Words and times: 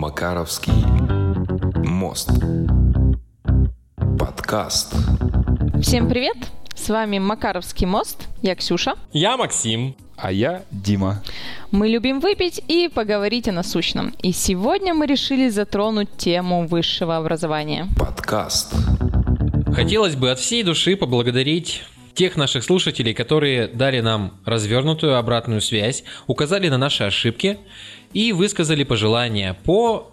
Макаровский 0.00 0.72
мост. 1.86 2.30
Подкаст. 4.18 4.94
Всем 5.82 6.08
привет! 6.08 6.38
С 6.74 6.88
вами 6.88 7.18
Макаровский 7.18 7.86
мост. 7.86 8.26
Я 8.40 8.54
Ксюша. 8.54 8.94
Я 9.12 9.36
Максим. 9.36 9.94
А 10.16 10.32
я 10.32 10.62
Дима. 10.70 11.22
Мы 11.70 11.88
любим 11.88 12.20
выпить 12.20 12.62
и 12.66 12.88
поговорить 12.88 13.46
о 13.48 13.52
насущном. 13.52 14.14
И 14.22 14.32
сегодня 14.32 14.94
мы 14.94 15.04
решили 15.04 15.50
затронуть 15.50 16.16
тему 16.16 16.66
высшего 16.66 17.18
образования. 17.18 17.86
Подкаст. 17.98 18.72
Хотелось 19.74 20.16
бы 20.16 20.30
от 20.30 20.38
всей 20.38 20.62
души 20.62 20.96
поблагодарить 20.96 21.82
тех 22.14 22.36
наших 22.36 22.64
слушателей, 22.64 23.12
которые 23.12 23.68
дали 23.68 24.00
нам 24.00 24.32
развернутую 24.46 25.16
обратную 25.18 25.60
связь, 25.60 26.04
указали 26.26 26.70
на 26.70 26.78
наши 26.78 27.04
ошибки 27.04 27.58
и 28.12 28.32
высказали 28.32 28.84
пожелания 28.84 29.54
по 29.64 30.12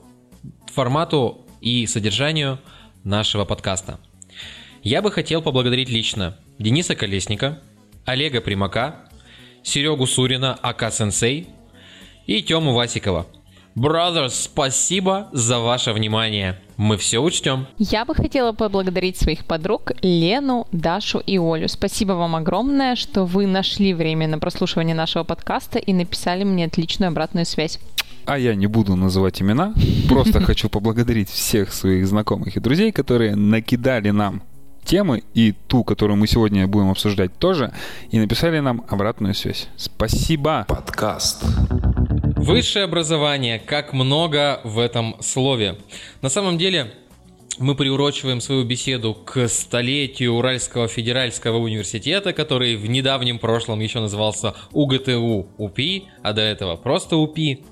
формату 0.74 1.46
и 1.62 1.86
содержанию 1.88 2.60
нашего 3.04 3.46
подкаста. 3.46 4.00
Я 4.84 5.02
бы 5.02 5.12
хотел 5.12 5.42
поблагодарить 5.42 5.90
лично 5.90 6.38
Дениса 6.60 6.96
Колесника, 6.96 7.62
Олега 8.06 8.42
Примака, 8.42 9.10
Серегу 9.64 10.06
Сурина, 10.06 10.54
АК 10.54 10.94
Сенсей 10.94 11.48
и 12.26 12.42
Тему 12.42 12.74
Васикова. 12.74 13.28
Brothers, 13.78 14.30
спасибо 14.30 15.30
за 15.34 15.60
ваше 15.60 15.94
внимание. 15.94 16.58
Мы 16.78 16.98
все 16.98 17.20
учтем. 17.20 17.68
Я 17.78 18.06
бы 18.06 18.16
хотела 18.16 18.52
поблагодарить 18.52 19.18
своих 19.18 19.46
подруг 19.46 19.92
Лену, 20.02 20.68
Дашу 20.72 21.20
и 21.20 21.38
Олю. 21.38 21.68
Спасибо 21.68 22.14
вам 22.14 22.36
огромное, 22.36 22.96
что 22.96 23.24
вы 23.26 23.46
нашли 23.46 23.94
время 23.94 24.28
на 24.28 24.40
прослушивание 24.40 24.96
нашего 24.96 25.24
подкаста 25.24 25.78
и 25.78 25.94
написали 25.94 26.44
мне 26.44 26.66
отличную 26.66 27.10
обратную 27.10 27.46
связь. 27.46 27.80
А 28.26 28.40
я 28.40 28.56
не 28.56 28.66
буду 28.66 28.96
называть 28.96 29.44
имена, 29.44 29.76
просто 30.10 30.42
хочу 30.42 30.70
поблагодарить 30.70 31.30
всех 31.30 31.72
своих 31.72 32.08
знакомых 32.08 32.58
и 32.58 32.60
друзей, 32.60 32.92
которые 32.92 33.36
накидали 33.36 34.10
нам 34.10 34.42
темы 34.86 35.22
и 35.36 35.54
ту, 35.68 35.84
которую 35.84 36.18
мы 36.18 36.26
сегодня 36.26 36.66
будем 36.66 36.90
обсуждать 36.90 37.38
тоже, 37.38 37.72
и 38.10 38.20
написали 38.20 38.58
нам 38.58 38.84
обратную 38.90 39.36
связь. 39.36 39.68
Спасибо! 39.78 40.66
Подкаст. 40.68 41.46
Высшее 42.48 42.86
образование, 42.86 43.60
как 43.60 43.92
много 43.92 44.62
в 44.64 44.80
этом 44.80 45.18
слове. 45.20 45.76
На 46.22 46.30
самом 46.30 46.58
деле, 46.58 46.94
мы 47.60 47.76
приурочиваем 47.76 48.40
свою 48.40 48.64
беседу 48.64 49.14
к 49.14 49.50
столетию 49.50 50.34
Уральского 50.34 50.88
федеральского 50.88 51.58
университета, 51.58 52.32
который 52.32 52.78
в 52.78 52.88
недавнем 52.88 53.38
прошлом 53.38 53.82
еще 53.82 54.00
назывался 54.00 54.54
УГТУ 54.72 55.50
УПИ, 55.58 56.06
а 56.24 56.32
до 56.32 56.42
этого 56.42 56.78
просто 56.78 57.18
УПИ. 57.18 57.66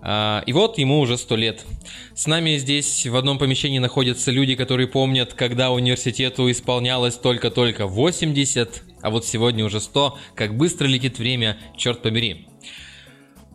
А, 0.00 0.42
и 0.46 0.52
вот 0.54 0.78
ему 0.78 1.00
уже 1.00 1.18
сто 1.18 1.36
лет. 1.36 1.66
С 2.14 2.26
нами 2.26 2.56
здесь 2.56 3.06
в 3.06 3.16
одном 3.16 3.36
помещении 3.36 3.80
находятся 3.80 4.30
люди, 4.30 4.54
которые 4.54 4.88
помнят, 4.88 5.34
когда 5.34 5.72
университету 5.72 6.50
исполнялось 6.50 7.16
только-только 7.16 7.86
80, 7.86 8.82
а 9.02 9.10
вот 9.10 9.26
сегодня 9.26 9.62
уже 9.62 9.78
100. 9.78 10.16
Как 10.34 10.56
быстро 10.56 10.86
летит 10.86 11.18
время, 11.18 11.58
черт 11.76 12.00
побери. 12.00 12.46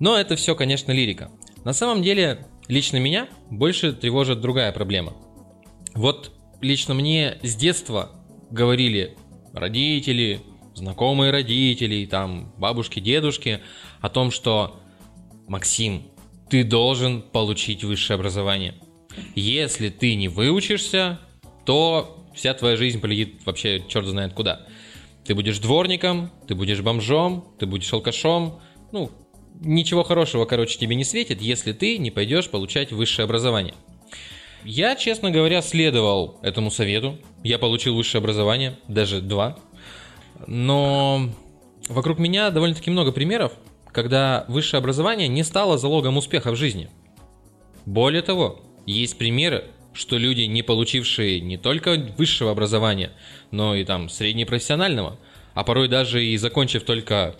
Но 0.02 0.17
это 0.17 0.35
все, 0.35 0.55
конечно, 0.55 0.91
лирика. 0.91 1.31
На 1.63 1.73
самом 1.73 2.02
деле, 2.02 2.47
лично 2.67 2.97
меня 2.97 3.30
больше 3.52 3.94
тревожит 3.94 4.41
другая 4.41 4.71
проблема. 4.71 5.13
Вот 5.93 6.31
лично 6.59 6.95
мне 6.95 7.38
с 7.43 7.55
детства 7.55 8.09
говорили 8.49 9.16
родители, 9.53 10.41
знакомые 10.73 11.31
родители, 11.31 12.08
там 12.08 12.52
бабушки, 12.58 12.99
дедушки 12.99 13.59
о 14.02 14.09
том, 14.09 14.31
что 14.31 14.81
Максим, 15.47 16.08
ты 16.49 16.63
должен 16.63 17.21
получить 17.21 17.83
высшее 17.83 18.15
образование. 18.15 18.73
Если 19.36 19.89
ты 19.89 20.15
не 20.15 20.30
выучишься, 20.30 21.19
то 21.63 22.25
вся 22.33 22.55
твоя 22.55 22.75
жизнь 22.75 22.99
полетит 22.99 23.45
вообще 23.45 23.83
черт 23.88 24.08
знает 24.08 24.33
куда. 24.33 24.65
Ты 25.26 25.36
будешь 25.36 25.59
дворником, 25.59 26.31
ты 26.47 26.55
будешь 26.55 26.81
бомжом, 26.81 27.53
ты 27.59 27.67
будешь 27.67 27.93
алкашом, 27.93 28.61
ну, 28.92 29.11
ничего 29.60 30.04
хорошего, 30.04 30.45
короче, 30.45 30.78
тебе 30.78 30.95
не 30.95 31.04
светит, 31.04 31.42
если 31.42 31.73
ты 31.73 31.98
не 31.98 32.12
пойдешь 32.12 32.50
получать 32.50 32.92
высшее 32.92 33.26
образование. 33.26 33.76
Я, 34.64 34.95
честно 34.95 35.32
говоря, 35.32 35.62
следовал 35.62 36.39
этому 36.44 36.70
совету. 36.70 37.17
Я 37.44 37.58
получил 37.58 37.95
высшее 37.95 38.20
образование, 38.20 38.78
даже 38.88 39.22
два. 39.22 39.58
Но 40.48 41.30
вокруг 41.89 42.20
меня 42.20 42.52
довольно-таки 42.52 42.92
много 42.92 43.12
примеров, 43.12 43.54
когда 43.92 44.45
высшее 44.48 44.80
образование 44.80 45.28
не 45.28 45.44
стало 45.44 45.78
залогом 45.78 46.18
успеха 46.18 46.52
в 46.52 46.56
жизни. 46.56 46.89
Более 47.86 48.22
того, 48.22 48.62
есть 48.86 49.18
примеры, 49.18 49.66
что 49.94 50.18
люди, 50.18 50.44
не 50.44 50.62
получившие 50.62 51.42
не 51.42 51.58
только 51.58 52.14
высшего 52.18 52.52
образования, 52.52 53.12
но 53.50 53.76
и 53.76 53.83
там 53.83 54.10
среднепрофессионального, 54.10 55.20
а 55.54 55.64
порой 55.64 55.88
даже 55.88 56.23
и 56.23 56.38
закончив 56.38 56.83
только 56.83 57.36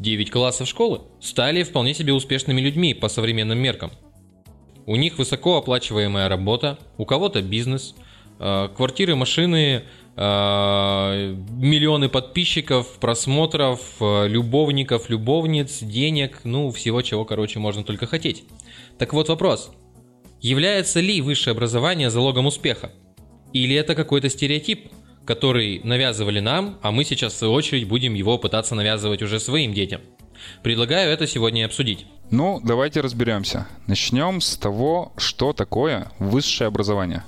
9 0.00 0.30
классов 0.30 0.66
школы, 0.66 1.02
стали 1.20 1.62
вполне 1.62 1.94
себе 1.94 2.14
успешными 2.14 2.60
людьми 2.60 2.94
по 2.94 3.08
современным 3.08 3.58
меркам. 3.58 3.92
У 4.86 4.96
них 4.96 5.18
высоко 5.18 5.58
оплачиваемая 5.58 6.28
работа, 6.28 6.78
у 6.96 7.04
кого-то 7.04 7.42
бизнес, 7.42 7.94
э, 8.38 8.68
квартиры, 8.74 9.14
машины, 9.14 9.82
э, 10.16 11.36
миллионы 11.50 12.08
подписчиков, 12.08 12.98
просмотров, 12.98 13.80
э, 14.00 14.26
любовников, 14.26 15.10
любовниц, 15.10 15.80
денег, 15.82 16.40
ну, 16.44 16.70
всего 16.70 17.02
чего, 17.02 17.26
короче, 17.26 17.58
можно 17.58 17.84
только 17.84 18.06
хотеть. 18.06 18.44
Так 18.98 19.12
вот 19.12 19.28
вопрос. 19.28 19.70
Является 20.40 21.00
ли 21.00 21.20
высшее 21.20 21.52
образование 21.52 22.08
залогом 22.08 22.46
успеха? 22.46 22.90
Или 23.52 23.76
это 23.76 23.94
какой-то 23.94 24.30
стереотип, 24.30 24.90
который 25.30 25.80
навязывали 25.84 26.40
нам, 26.40 26.80
а 26.82 26.90
мы 26.90 27.04
сейчас 27.04 27.34
в 27.34 27.36
свою 27.36 27.52
очередь 27.52 27.86
будем 27.86 28.14
его 28.14 28.36
пытаться 28.36 28.74
навязывать 28.74 29.22
уже 29.22 29.38
своим 29.38 29.72
детям. 29.72 30.00
Предлагаю 30.64 31.12
это 31.12 31.28
сегодня 31.28 31.66
обсудить. 31.66 32.04
Ну, 32.32 32.60
давайте 32.64 33.00
разберемся. 33.00 33.68
Начнем 33.86 34.40
с 34.40 34.56
того, 34.56 35.12
что 35.16 35.52
такое 35.52 36.10
высшее 36.18 36.66
образование. 36.66 37.22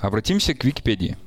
Обратимся 0.00 0.54
к 0.54 0.64
Википедии. 0.64 1.18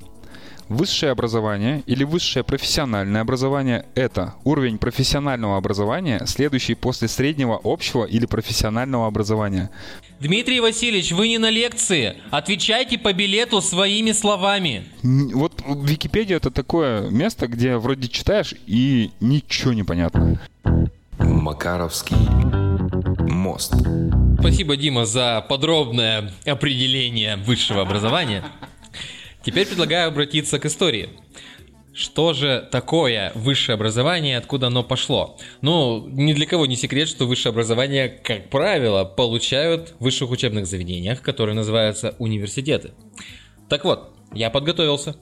Высшее 0.70 1.14
образование 1.14 1.82
или 1.86 2.04
высшее 2.04 2.44
профессиональное 2.44 3.22
образование– 3.22 3.86
это 3.96 4.36
уровень 4.44 4.78
профессионального 4.78 5.58
образования, 5.58 6.22
следующий 6.26 6.76
после 6.76 7.08
среднего 7.08 7.60
общего 7.64 8.04
или 8.04 8.26
профессионального 8.26 9.08
образования. 9.08 9.70
Дмитрий 10.20 10.60
Васильевич, 10.60 11.14
вы 11.14 11.30
не 11.30 11.38
на 11.38 11.50
лекции. 11.50 12.18
Отвечайте 12.32 12.98
по 12.98 13.14
билету 13.14 13.62
своими 13.62 14.12
словами. 14.12 14.84
Вот 15.04 15.62
Википедия– 15.66 16.36
это 16.38 16.52
такое 16.52 17.10
место, 17.10 17.48
где 17.48 17.78
вроде 17.78 18.10
читаешь 18.10 18.54
и 18.66 19.12
ничего 19.22 19.72
не 19.72 19.84
понятно. 19.84 20.40
Макаровский 21.20 22.18
мост. 23.32 23.74
Спасибо, 24.40 24.76
Дима, 24.76 25.06
за 25.06 25.46
подробное 25.48 26.34
определение 26.46 27.38
высшего 27.38 27.82
образования. 27.82 28.44
Теперь 29.44 29.68
предлагаю 29.68 30.10
обратиться 30.10 30.60
к 30.60 30.66
истории. 30.66 31.10
Что 31.94 32.34
же 32.34 32.68
такое 32.72 33.32
высшее 33.34 33.74
образование, 33.74 34.38
откуда 34.38 34.68
оно 34.68 34.84
пошло? 34.84 35.38
Ну, 35.62 36.08
ни 36.08 36.34
для 36.34 36.46
кого 36.46 36.68
не 36.68 36.76
секрет, 36.76 37.08
что 37.08 37.26
высшее 37.26 37.52
образование, 37.52 38.08
как 38.08 38.52
правило, 38.52 39.04
получают 39.04 39.96
в 39.98 40.04
высших 40.04 40.30
учебных 40.30 40.68
заведениях, 40.68 41.24
которые 41.24 41.56
называются 41.56 42.16
университеты. 42.20 42.92
Так 43.68 43.84
вот, 43.84 44.14
я 44.32 44.52
подготовился. 44.52 45.16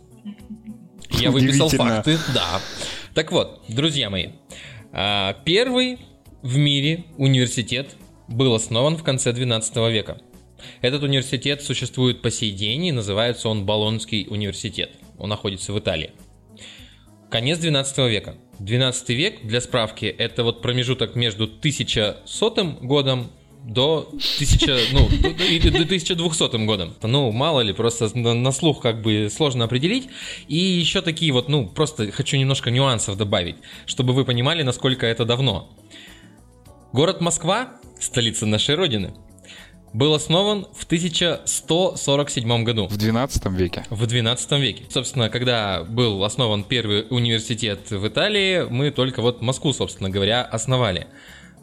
Я 1.12 1.32
выписал 1.32 1.70
факты, 1.70 2.18
да. 2.34 2.60
Так 3.14 3.32
вот, 3.32 3.64
друзья 3.70 4.10
мои, 4.10 4.32
а, 4.92 5.34
первый 5.46 6.00
в 6.42 6.58
мире 6.58 7.06
университет 7.18 7.96
был 8.28 8.54
основан 8.54 8.98
в 8.98 9.04
конце 9.04 9.32
12 9.32 9.90
века. 9.90 10.18
Этот 10.82 11.04
университет 11.04 11.62
существует 11.62 12.22
по 12.22 12.32
сей 12.32 12.52
день 12.52 12.86
и 12.86 12.92
называется 12.92 13.50
он 13.50 13.66
Болонский 13.66 14.28
университет. 14.30 14.92
Он 15.18 15.30
находится 15.30 15.74
в 15.74 15.80
Италии. 15.80 16.12
Конец 17.30 17.60
12 17.60 17.98
века. 18.10 18.36
12 18.60 19.10
век, 19.10 19.46
для 19.46 19.60
справки, 19.60 20.06
это 20.06 20.44
вот 20.44 20.62
промежуток 20.62 21.16
между 21.16 21.46
1100 21.46 22.80
годом 22.82 23.32
до 23.66 24.08
1000, 24.12 24.80
ну, 24.94 25.10
до, 25.10 25.72
до 25.72 25.84
1200 25.84 26.66
годом. 26.66 26.96
Ну, 27.02 27.32
мало 27.32 27.62
ли, 27.62 27.74
просто 27.74 28.10
на, 28.18 28.34
на 28.34 28.52
слух 28.52 28.82
как 28.82 29.02
бы 29.02 29.30
сложно 29.32 29.66
определить. 29.66 30.08
И 30.48 30.56
еще 30.56 31.02
такие 31.02 31.32
вот, 31.32 31.50
ну, 31.50 31.68
просто 31.68 32.12
хочу 32.12 32.38
немножко 32.38 32.70
нюансов 32.70 33.18
добавить, 33.18 33.56
чтобы 33.86 34.14
вы 34.14 34.24
понимали, 34.24 34.62
насколько 34.62 35.06
это 35.08 35.26
давно. 35.26 35.70
Город 36.94 37.22
Москва, 37.22 37.74
столица 38.00 38.46
нашей 38.46 38.76
Родины, 38.76 39.14
был 39.96 40.14
основан 40.14 40.68
в 40.74 40.84
1147 40.84 42.64
году. 42.64 42.88
В 42.88 42.98
12 42.98 43.46
веке. 43.46 43.86
В 43.90 44.06
12 44.06 44.52
веке. 44.60 44.84
Собственно, 44.90 45.30
когда 45.30 45.86
был 45.86 46.24
основан 46.26 46.66
первый 46.66 47.06
университет 47.10 47.90
в 47.92 48.06
Италии, 48.06 48.66
мы 48.70 48.92
только 48.92 49.22
вот 49.22 49.42
Москву, 49.42 49.72
собственно 49.72 50.10
говоря, 50.10 50.44
основали. 50.44 51.08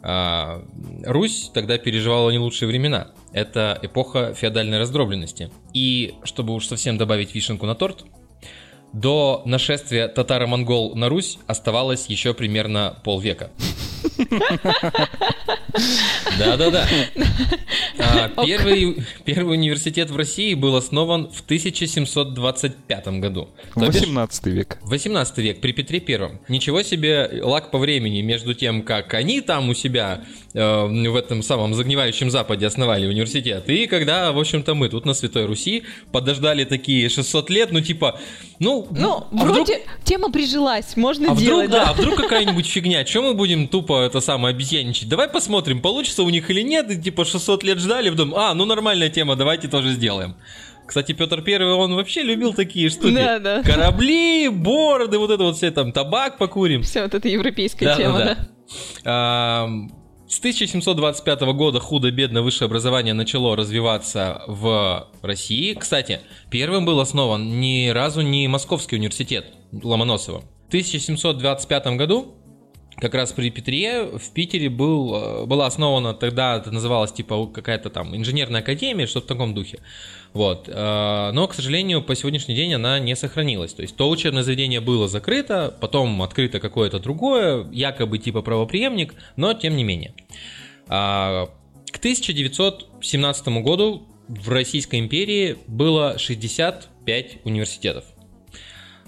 А, 0.01 0.65
Русь 1.05 1.51
тогда 1.53 1.77
переживала 1.77 2.31
не 2.31 2.39
лучшие 2.39 2.67
времена. 2.67 3.09
Это 3.33 3.77
эпоха 3.83 4.33
феодальной 4.33 4.79
раздробленности. 4.79 5.51
И 5.73 6.15
чтобы 6.23 6.53
уж 6.53 6.65
совсем 6.65 6.97
добавить 6.97 7.35
вишенку 7.35 7.67
на 7.67 7.75
торт, 7.75 8.03
до 8.93 9.43
нашествия 9.45 10.07
татаро-монгол 10.07 10.95
на 10.95 11.07
Русь 11.07 11.37
оставалось 11.45 12.07
еще 12.07 12.33
примерно 12.33 12.99
полвека. 13.03 13.51
Да-да-да. 16.37 16.85
А, 17.99 18.27
Первый, 18.45 19.03
первый 19.23 19.53
университет 19.53 20.09
в 20.09 20.17
России 20.17 20.55
был 20.55 20.75
основан 20.75 21.29
в 21.31 21.41
1725 21.41 23.07
году. 23.19 23.49
То 23.75 23.81
бишь 23.81 24.01
18 24.01 24.45
век. 24.47 24.77
18 24.81 25.37
век, 25.37 25.61
при 25.61 25.71
Петре 25.73 25.99
Первом. 25.99 26.39
Ничего 26.47 26.81
себе 26.81 27.29
лак 27.43 27.69
по 27.71 27.77
времени 27.77 28.21
между 28.21 28.53
тем, 28.55 28.81
как 28.81 29.13
они 29.13 29.41
там 29.41 29.69
у 29.69 29.73
себя 29.75 30.23
э, 30.53 30.85
в 31.09 31.15
этом 31.15 31.43
самом 31.43 31.75
загнивающем 31.75 32.31
Западе 32.31 32.65
основали 32.65 33.05
университет, 33.05 33.69
и 33.69 33.85
когда, 33.85 34.31
в 34.31 34.39
общем-то, 34.39 34.73
мы 34.73 34.89
тут 34.89 35.05
на 35.05 35.13
Святой 35.13 35.45
Руси 35.45 35.83
подождали 36.11 36.63
такие 36.63 37.09
600 37.09 37.49
лет, 37.51 37.71
ну 37.71 37.81
типа, 37.81 38.19
ну, 38.59 38.87
Ну, 38.91 39.17
а 39.31 39.35
вдруг- 39.35 39.55
вроде 39.55 39.81
тема 40.03 40.31
прижилась, 40.31 40.95
можно 40.97 41.31
а 41.31 41.35
делать, 41.35 41.67
вдруг, 41.67 41.79
да, 41.79 41.85
да. 41.85 41.91
а 41.91 41.93
вдруг 41.93 42.15
какая-нибудь 42.15 42.65
фигня? 42.65 43.03
Чем 43.03 43.25
мы 43.25 43.33
будем 43.35 43.67
тупо 43.67 43.92
это 44.01 44.19
самое 44.21 44.53
обезьянничать? 44.53 45.09
Давай 45.09 45.27
посмотрим, 45.27 45.81
получится 45.81 46.23
у 46.23 46.29
них 46.29 46.49
или 46.49 46.61
нет. 46.61 46.89
И 46.91 47.01
типа 47.01 47.25
600 47.25 47.63
лет 47.63 47.79
ждали, 47.79 48.09
потом, 48.09 48.33
а, 48.35 48.53
ну 48.53 48.65
нормальная 48.65 49.09
тема, 49.09 49.35
давайте 49.35 49.67
тоже 49.67 49.91
сделаем. 49.93 50.35
Кстати, 50.85 51.13
Петр 51.13 51.41
Первый, 51.41 51.73
он 51.73 51.95
вообще 51.95 52.23
любил 52.23 52.53
такие 52.53 52.89
штуки. 52.89 53.13
Да, 53.15 53.39
да. 53.39 53.63
Корабли, 53.63 54.49
бороды, 54.49 55.17
вот 55.17 55.31
это 55.31 55.43
вот 55.43 55.55
все 55.55 55.71
там, 55.71 55.91
табак 55.91 56.37
покурим. 56.37 56.83
Все, 56.83 57.03
вот 57.03 57.13
это 57.13 57.27
европейская 57.29 57.85
Да, 57.85 57.95
тема, 57.95 58.17
да, 58.19 58.25
да. 58.25 59.63
Ам, 59.63 59.91
С 60.27 60.39
1725 60.39 61.41
года 61.53 61.79
худо-бедно 61.79 62.41
высшее 62.41 62.67
образование 62.67 63.13
начало 63.13 63.55
развиваться 63.55 64.41
в 64.47 65.09
России. 65.21 65.73
Кстати, 65.73 66.19
первым 66.49 66.85
был 66.85 66.99
основан 66.99 67.59
ни 67.59 67.89
разу 67.89 68.21
не 68.21 68.47
Московский 68.47 68.97
университет 68.97 69.45
Ломоносова. 69.71 70.41
В 70.65 70.67
1725 70.67 71.85
году 71.97 72.35
как 73.03 73.15
раз 73.15 73.33
при 73.33 73.49
Петре 73.49 74.05
в 74.05 74.31
Питере 74.31 74.69
был, 74.69 75.13
э, 75.13 75.45
была 75.45 75.65
основана, 75.65 76.13
тогда 76.13 76.55
это 76.55 76.71
называлось 76.71 77.11
типа 77.11 77.47
какая-то 77.47 77.89
там 77.89 78.15
инженерная 78.15 78.61
академия, 78.61 79.07
что-то 79.07 79.25
в 79.25 79.27
таком 79.27 79.53
духе. 79.53 79.79
Вот. 80.31 80.69
э, 80.69 81.31
Но, 81.33 81.47
к 81.49 81.53
сожалению, 81.53 82.01
по 82.01 82.15
сегодняшний 82.15 82.55
день 82.55 82.73
она 82.73 82.99
не 82.99 83.13
сохранилась. 83.17 83.73
То 83.73 83.81
есть 83.81 83.97
то 83.97 84.09
учебное 84.09 84.41
заведение 84.41 84.79
было 84.79 85.09
закрыто, 85.09 85.75
потом 85.81 86.21
открыто 86.21 86.61
какое-то 86.61 86.99
другое, 86.99 87.67
якобы 87.73 88.19
типа 88.19 88.41
правоприемник, 88.41 89.15
но 89.35 89.53
тем 89.53 89.75
не 89.75 89.83
менее. 89.83 90.13
А, 90.87 91.49
К 91.91 91.97
1917 91.97 93.47
году 93.61 94.07
в 94.29 94.47
Российской 94.47 95.01
империи 95.01 95.57
было 95.67 96.17
65 96.17 97.39
университетов. 97.43 98.05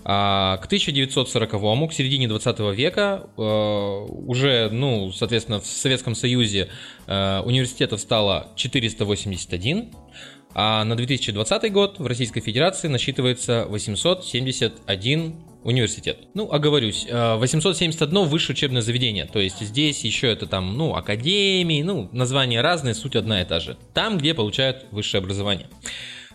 А 0.07 0.57
к 0.57 0.72
1940-му, 0.72 1.88
к 1.88 1.94
середине 1.94 2.28
20 2.28 2.60
века, 2.75 3.28
э, 3.36 3.42
уже, 3.42 4.69
ну, 4.72 5.12
соответственно, 5.12 5.60
в 5.60 5.66
Советском 5.66 6.13
Союзе 6.13 6.69
э, 7.07 7.40
университетов 7.40 8.00
стало 8.00 8.52
481, 8.56 9.92
а 10.54 10.84
на 10.84 10.96
2020 10.96 11.74
год 11.74 11.98
в 11.98 12.06
Российской 12.06 12.42
Федерации 12.42 12.88
насчитывается 12.88 13.66
871 13.68 15.38
университет. 15.63 16.19
Ну, 16.36 16.51
оговорюсь, 16.51 17.08
э, 17.10 17.36
871 17.38 18.25
высшее 18.25 18.54
учебное 18.54 18.84
заведение, 18.84 19.25
то 19.25 19.40
есть 19.40 19.60
здесь 19.60 20.04
еще 20.04 20.28
это 20.28 20.46
там, 20.46 20.78
ну, 20.78 20.96
академии, 20.96 21.81
ну, 21.81 22.10
названия 22.12 22.62
разные, 22.62 22.94
суть 22.94 23.16
одна 23.16 23.42
и 23.42 23.46
та 23.46 23.60
же. 23.60 23.75
Там, 23.96 24.19
где 24.19 24.36
получают 24.36 24.86
высшее 24.92 25.22
образование. 25.24 25.68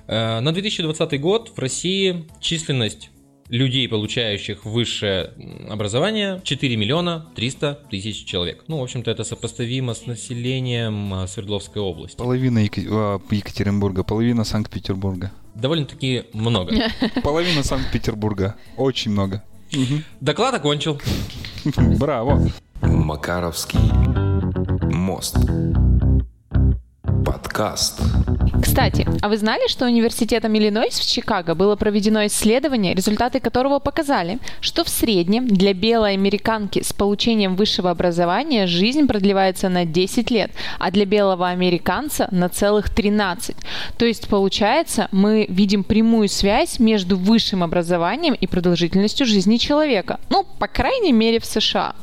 Э, 0.09 0.41
На 0.41 0.53
2020 0.53 1.21
год 1.21 1.53
в 1.55 1.59
России 1.61 2.27
численность 2.41 3.11
людей, 3.51 3.89
получающих 3.89 4.65
высшее 4.65 5.33
образование, 5.69 6.41
4 6.43 6.77
миллиона 6.77 7.27
300 7.35 7.81
тысяч 7.91 8.25
человек. 8.25 8.65
Ну, 8.69 8.79
в 8.79 8.83
общем-то, 8.83 9.11
это 9.11 9.25
сопоставимо 9.25 9.95
с 9.95 10.07
населением 10.07 11.13
а, 11.13 11.27
Свердловской 11.27 11.83
области. 11.83 12.17
Половина 12.17 12.61
а, 12.61 13.21
Екатеринбурга, 13.31 14.05
половина 14.05 14.45
Санкт-Петербурга. 14.45 15.33
Довольно-таки 15.55 16.25
много. 16.33 16.73
Половина 17.23 17.63
Санкт-Петербурга. 17.63 18.57
Очень 18.77 19.11
много. 19.11 19.43
Доклад 20.21 20.55
окончил. 20.55 21.01
Браво. 21.99 22.49
Макаровский 22.83 23.81
мост. 24.93 25.37
Подкаст. 27.25 28.01
Кстати, 28.63 29.07
а 29.21 29.29
вы 29.29 29.37
знали, 29.37 29.69
что 29.69 29.87
университетом 29.87 30.57
Иллинойс 30.57 30.99
в 30.99 31.07
Чикаго 31.07 31.55
было 31.55 31.77
проведено 31.77 32.27
исследование, 32.27 32.95
результаты 32.95 33.41
которого 33.41 33.79
показали, 33.79 34.39
что 34.61 34.85
в 34.85 34.89
среднем 34.89 35.47
для 35.47 35.75
белой 35.75 36.15
американки 36.15 36.83
с 36.83 36.93
получением 36.93 37.57
высшего 37.57 37.91
образования 37.91 38.67
жизнь 38.67 39.07
продлевается 39.07 39.69
на 39.69 39.85
10 39.85 40.31
лет, 40.31 40.53
а 40.79 40.91
для 40.91 41.05
белого 41.05 41.49
американца 41.49 42.29
на 42.31 42.49
целых 42.49 42.91
13. 42.91 43.57
То 43.99 44.05
есть, 44.05 44.29
получается, 44.29 45.09
мы 45.11 45.47
видим 45.49 45.85
прямую 45.85 46.29
связь 46.29 46.79
между 46.79 47.17
высшим 47.17 47.63
образованием 47.63 48.35
и 48.35 48.47
продолжительностью 48.47 49.27
жизни 49.27 49.57
человека. 49.57 50.21
Ну, 50.31 50.45
по 50.59 50.69
крайней 50.69 51.13
мере, 51.13 51.41
в 51.41 51.45
США. 51.45 51.95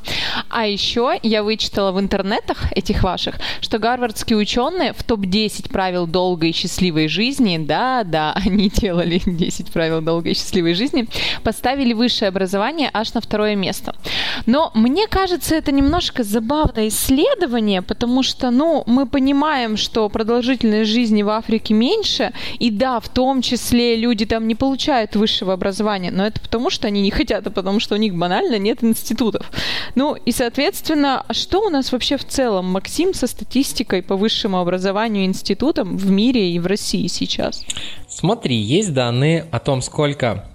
А 0.49 0.67
еще 0.67 1.19
я 1.23 1.43
вычитала 1.43 1.91
в 1.91 1.99
интернетах 1.99 2.71
этих 2.73 3.03
ваших, 3.03 3.35
что 3.61 3.79
гарвардские 3.79 4.37
ученые 4.37 4.93
в 4.93 5.03
топ-10 5.07 5.71
правил 5.71 6.05
долгой 6.05 6.49
и 6.49 6.53
счастливой 6.53 7.07
жизни, 7.07 7.57
да, 7.57 8.03
да, 8.03 8.33
они 8.45 8.69
делали 8.69 9.21
10 9.25 9.71
правил 9.71 10.01
долгой 10.01 10.33
и 10.33 10.35
счастливой 10.35 10.73
жизни, 10.73 11.07
поставили 11.43 11.93
высшее 11.93 12.29
образование 12.29 12.89
аж 12.93 13.13
на 13.13 13.21
второе 13.21 13.55
место. 13.55 13.95
Но 14.45 14.71
мне 14.75 15.07
кажется, 15.07 15.55
это 15.55 15.71
немножко 15.71 16.23
забавное 16.23 16.89
исследование, 16.89 17.81
потому 17.81 18.23
что, 18.23 18.51
ну, 18.51 18.83
мы 18.85 19.05
понимаем, 19.05 19.77
что 19.77 20.09
продолжительность 20.09 20.91
жизни 20.91 21.23
в 21.23 21.29
Африке 21.29 21.73
меньше, 21.73 22.33
и 22.59 22.69
да, 22.69 22.99
в 22.99 23.07
том 23.07 23.41
числе 23.41 23.95
люди 23.95 24.25
там 24.25 24.47
не 24.47 24.55
получают 24.55 25.15
высшего 25.15 25.53
образования, 25.53 26.11
но 26.11 26.25
это 26.25 26.39
потому, 26.41 26.69
что 26.69 26.87
они 26.87 27.01
не 27.01 27.11
хотят, 27.11 27.47
а 27.47 27.51
потому 27.51 27.79
что 27.79 27.95
у 27.95 27.97
них 27.97 28.15
банально 28.15 28.57
нет 28.57 28.83
институтов. 28.83 29.49
Ну, 29.95 30.15
и, 30.15 30.31
соответственно, 30.31 31.23
а 31.27 31.33
что 31.33 31.61
у 31.61 31.69
нас 31.69 31.91
вообще 31.91 32.17
в 32.17 32.25
целом, 32.25 32.65
Максим, 32.65 33.13
со 33.13 33.27
статистикой 33.27 34.01
по 34.01 34.15
высшему 34.15 34.59
образованию 34.59 34.96
и 35.05 35.25
институтам 35.25 35.97
в 35.97 36.09
мире 36.09 36.51
и 36.51 36.59
в 36.59 36.65
России 36.65 37.07
сейчас? 37.07 37.65
Смотри, 38.07 38.55
есть 38.55 38.93
данные 38.93 39.45
о 39.51 39.59
том, 39.59 39.81
сколько 39.81 40.49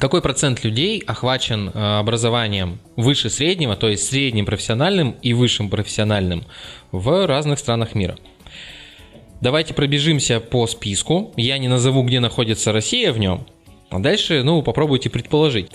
какой 0.00 0.22
процент 0.22 0.64
людей 0.64 1.00
охвачен 1.06 1.68
э, 1.68 1.98
образованием 1.98 2.80
выше 2.96 3.30
среднего, 3.30 3.76
то 3.76 3.88
есть 3.88 4.08
средним 4.08 4.44
профессиональным 4.44 5.14
и 5.22 5.34
высшим 5.34 5.70
профессиональным 5.70 6.44
в 6.90 7.26
разных 7.26 7.60
странах 7.60 7.94
мира. 7.94 8.16
Давайте 9.40 9.72
пробежимся 9.72 10.40
по 10.40 10.66
списку. 10.66 11.32
Я 11.36 11.58
не 11.58 11.68
назову, 11.68 12.02
где 12.02 12.20
находится 12.20 12.72
Россия 12.72 13.12
в 13.12 13.18
нем. 13.18 13.46
А 13.90 13.98
дальше, 13.98 14.42
ну, 14.42 14.62
попробуйте 14.62 15.10
предположить. 15.10 15.70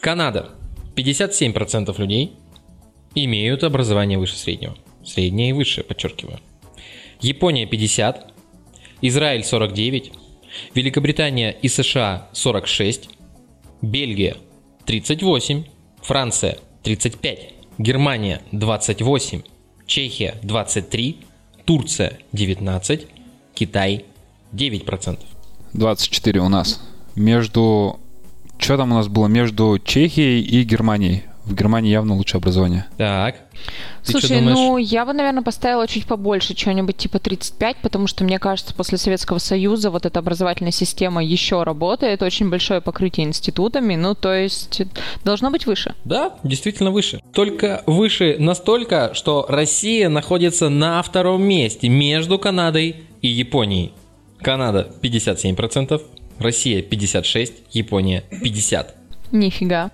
Канада. 0.00 0.50
57% 0.96 1.98
людей 1.98 2.32
имеют 3.14 3.64
образование 3.64 4.18
выше 4.18 4.36
среднего. 4.36 4.76
Среднее 5.04 5.50
и 5.50 5.52
высшее, 5.52 5.84
подчеркиваю. 5.84 6.38
Япония 7.22 7.66
50, 7.66 8.32
Израиль 9.00 9.44
49, 9.44 10.12
Великобритания 10.74 11.52
и 11.52 11.68
США 11.68 12.28
46, 12.32 13.08
Бельгия 13.80 14.36
38, 14.86 15.64
Франция 16.02 16.58
35, 16.82 17.54
Германия 17.78 18.42
28, 18.50 19.42
Чехия 19.86 20.34
23, 20.42 21.20
Турция 21.64 22.18
19, 22.32 23.06
Китай 23.54 24.04
9%. 24.52 25.18
24 25.74 26.40
у 26.40 26.48
нас. 26.48 26.82
Между... 27.14 28.00
Что 28.58 28.76
там 28.76 28.90
у 28.90 28.94
нас 28.96 29.06
было? 29.06 29.28
Между 29.28 29.78
Чехией 29.78 30.42
и 30.42 30.64
Германией. 30.64 31.22
В 31.44 31.54
Германии 31.54 31.90
явно 31.90 32.14
лучшее 32.14 32.38
образование. 32.38 32.86
Так. 32.98 33.46
Ты 34.04 34.12
Слушай, 34.12 34.40
ну 34.40 34.76
я 34.78 35.06
бы, 35.06 35.12
наверное, 35.12 35.42
поставила 35.42 35.86
чуть 35.86 36.06
побольше, 36.06 36.56
что-нибудь 36.56 36.96
типа 36.96 37.18
35, 37.18 37.76
потому 37.82 38.06
что, 38.06 38.24
мне 38.24 38.38
кажется, 38.38 38.74
после 38.74 38.98
Советского 38.98 39.38
Союза 39.38 39.90
вот 39.90 40.06
эта 40.06 40.18
образовательная 40.18 40.72
система 40.72 41.24
еще 41.24 41.62
работает, 41.62 42.22
очень 42.22 42.50
большое 42.50 42.80
покрытие 42.80 43.26
институтами, 43.26 43.94
ну 43.94 44.14
то 44.14 44.34
есть 44.34 44.82
должно 45.24 45.50
быть 45.50 45.66
выше. 45.66 45.94
Да, 46.04 46.34
действительно 46.42 46.90
выше. 46.90 47.20
Только 47.32 47.82
выше 47.86 48.36
настолько, 48.38 49.12
что 49.14 49.46
Россия 49.48 50.08
находится 50.08 50.68
на 50.68 51.02
втором 51.02 51.42
месте 51.42 51.88
между 51.88 52.38
Канадой 52.38 52.96
и 53.20 53.28
Японией. 53.28 53.92
Канада 54.40 54.90
57%, 55.00 56.02
Россия 56.38 56.82
56%, 56.82 57.52
Япония 57.70 58.24
50%. 58.30 58.86
Нифига. 59.30 59.90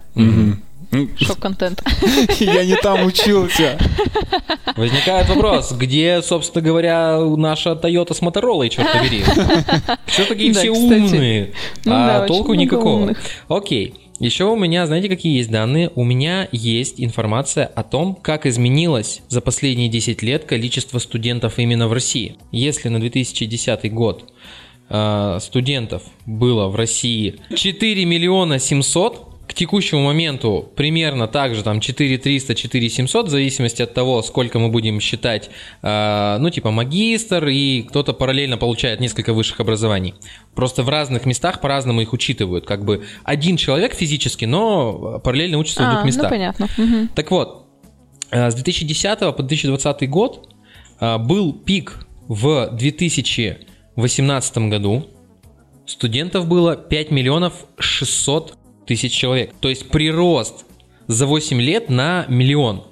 Шок-контент. 1.20 1.82
Я 2.40 2.64
не 2.64 2.76
там 2.76 3.04
учился. 3.04 3.78
Возникает 4.76 5.28
вопрос, 5.28 5.72
где, 5.72 6.22
собственно 6.22 6.64
говоря, 6.64 7.18
наша 7.18 7.70
Toyota 7.70 8.14
с 8.14 8.22
Motorola, 8.22 8.68
черт 8.68 8.90
побери? 8.92 9.22
Что 10.06 10.24
такие 10.26 10.52
все 10.52 10.70
умные? 10.70 11.52
Ну 11.84 11.92
а 11.94 12.26
толку 12.26 12.54
никакого. 12.54 13.14
Окей. 13.48 13.94
Еще 14.20 14.46
у 14.46 14.56
меня, 14.56 14.84
знаете, 14.86 15.08
какие 15.08 15.36
есть 15.36 15.50
данные? 15.50 15.92
У 15.94 16.02
меня 16.02 16.48
есть 16.50 16.94
информация 17.00 17.66
о 17.66 17.84
том, 17.84 18.16
как 18.16 18.46
изменилось 18.46 19.22
за 19.28 19.40
последние 19.40 19.88
10 19.88 20.22
лет 20.22 20.44
количество 20.44 20.98
студентов 20.98 21.60
именно 21.60 21.86
в 21.86 21.92
России. 21.92 22.36
Если 22.50 22.88
на 22.88 22.98
2010 22.98 23.92
год 23.92 24.32
э, 24.88 25.38
студентов 25.40 26.02
было 26.26 26.66
в 26.66 26.74
России 26.74 27.36
4 27.54 28.04
миллиона 28.06 28.58
700, 28.58 29.27
к 29.48 29.54
текущему 29.54 30.02
моменту 30.02 30.70
примерно 30.76 31.26
так 31.26 31.54
же, 31.54 31.62
там 31.62 31.80
4300, 31.80 32.54
4700, 32.54 33.26
в 33.26 33.30
зависимости 33.30 33.80
от 33.80 33.94
того, 33.94 34.22
сколько 34.22 34.58
мы 34.58 34.68
будем 34.68 35.00
считать, 35.00 35.48
э, 35.82 36.36
ну, 36.38 36.50
типа 36.50 36.70
магистр, 36.70 37.48
и 37.48 37.82
кто-то 37.82 38.12
параллельно 38.12 38.58
получает 38.58 39.00
несколько 39.00 39.32
высших 39.32 39.60
образований. 39.60 40.14
Просто 40.54 40.82
в 40.82 40.88
разных 40.90 41.24
местах 41.24 41.62
по-разному 41.62 42.02
их 42.02 42.12
учитывают. 42.12 42.66
Как 42.66 42.84
бы 42.84 43.06
один 43.24 43.56
человек 43.56 43.94
физически, 43.94 44.44
но 44.44 45.18
параллельно 45.24 45.56
учится 45.56 45.82
в 45.82 45.86
А, 45.86 45.90
двух 45.92 46.00
ну 46.02 46.06
местах. 46.06 46.28
понятно. 46.28 46.68
Мгм. 46.76 47.08
Так 47.14 47.30
вот, 47.30 47.66
э, 48.30 48.50
с 48.50 48.54
2010 48.54 49.32
по 49.32 49.42
2020 49.42 50.06
год 50.10 50.54
э, 51.00 51.16
был 51.16 51.54
пик 51.54 52.06
в 52.28 52.68
2018 52.72 54.68
году. 54.68 55.06
Студентов 55.86 56.46
было 56.46 56.76
5 56.76 57.10
миллионов 57.10 57.64
600 57.78 58.57
тысяч 58.88 59.12
человек. 59.12 59.54
То 59.60 59.68
есть 59.68 59.88
прирост 59.88 60.64
за 61.06 61.26
8 61.26 61.60
лет 61.60 61.88
на 61.88 62.26
миллион. 62.28 62.84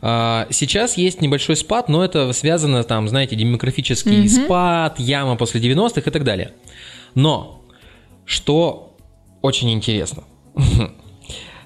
А, 0.00 0.46
Сейчас 0.50 0.96
есть 0.96 1.20
небольшой 1.20 1.56
спад, 1.56 1.88
но 1.88 2.04
это 2.04 2.32
связано, 2.32 2.82
там, 2.82 3.08
знаете, 3.08 3.36
демографический 3.36 4.28
спад, 4.28 4.98
яма 4.98 5.36
после 5.36 5.60
90-х 5.60 6.00
и 6.00 6.10
так 6.10 6.24
далее. 6.24 6.52
Но, 7.14 7.62
что 8.24 8.96
очень 9.42 9.70
интересно, 9.70 10.24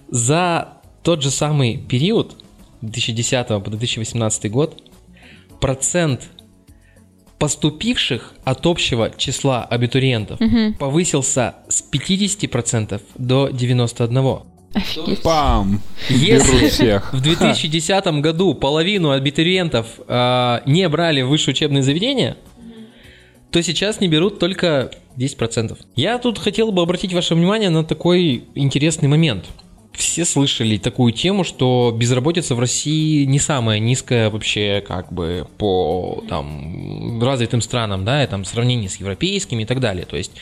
за 0.08 0.74
тот 1.02 1.22
же 1.22 1.30
самый 1.30 1.76
период, 1.76 2.36
2010 2.82 3.48
по 3.48 3.70
2018 3.70 4.50
год, 4.50 4.82
процент 5.60 6.28
поступивших 7.42 8.34
от 8.44 8.64
общего 8.66 9.10
числа 9.16 9.64
абитуриентов 9.64 10.38
повысился 10.78 11.56
с 11.68 11.82
50% 11.92 13.02
до 13.18 13.48
91%. 13.48 14.42
Офигеть. 14.74 15.22
Пам! 15.22 15.82
Если 16.08 16.68
всех. 16.68 17.12
в 17.12 17.20
2010 17.20 18.06
году 18.20 18.54
половину 18.54 19.10
абитуриентов 19.10 19.86
э, 20.06 20.60
не 20.66 20.88
брали 20.88 21.22
в 21.22 21.30
высшее 21.30 21.52
учебное 21.52 21.82
заведение, 21.82 22.36
то 23.50 23.60
сейчас 23.60 24.00
не 24.00 24.06
берут 24.06 24.38
только 24.38 24.92
10%. 25.16 25.76
Я 25.96 26.18
тут 26.18 26.38
хотел 26.38 26.70
бы 26.70 26.80
обратить 26.80 27.12
ваше 27.12 27.34
внимание 27.34 27.70
на 27.70 27.82
такой 27.82 28.44
интересный 28.54 29.08
момент. 29.08 29.46
Все 30.02 30.24
слышали 30.24 30.78
такую 30.78 31.12
тему, 31.12 31.44
что 31.44 31.94
безработица 31.96 32.56
в 32.56 32.60
России 32.60 33.24
не 33.24 33.38
самая 33.38 33.78
низкая 33.78 34.30
вообще 34.30 34.84
как 34.86 35.12
бы 35.12 35.46
по 35.58 36.24
там, 36.28 37.22
развитым 37.22 37.62
странам, 37.62 38.04
да, 38.04 38.24
и 38.24 38.26
там 38.26 38.44
сравнении 38.44 38.88
с 38.88 38.96
европейскими 38.96 39.62
и 39.62 39.64
так 39.64 39.78
далее. 39.78 40.04
То 40.04 40.16
есть 40.16 40.32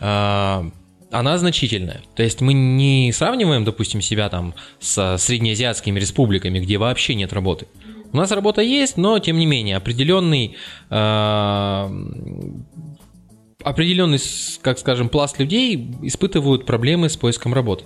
э, 0.00 0.70
она 1.12 1.38
значительная. 1.38 2.02
То 2.16 2.24
есть 2.24 2.40
мы 2.40 2.52
не 2.52 3.12
сравниваем, 3.12 3.64
допустим, 3.64 4.02
себя 4.02 4.28
там 4.28 4.54
с 4.80 5.16
среднеазиатскими 5.16 6.00
республиками, 6.00 6.58
где 6.58 6.76
вообще 6.76 7.14
нет 7.14 7.32
работы. 7.32 7.68
У 8.12 8.16
нас 8.16 8.32
работа 8.32 8.62
есть, 8.62 8.96
но 8.96 9.20
тем 9.20 9.38
не 9.38 9.46
менее 9.46 9.76
определенный 9.76 10.56
э, 10.90 11.88
определенный, 13.62 14.18
как 14.62 14.78
скажем, 14.78 15.08
пласт 15.08 15.38
людей 15.38 15.88
испытывают 16.02 16.66
проблемы 16.66 17.08
с 17.08 17.16
поиском 17.16 17.54
работы. 17.54 17.84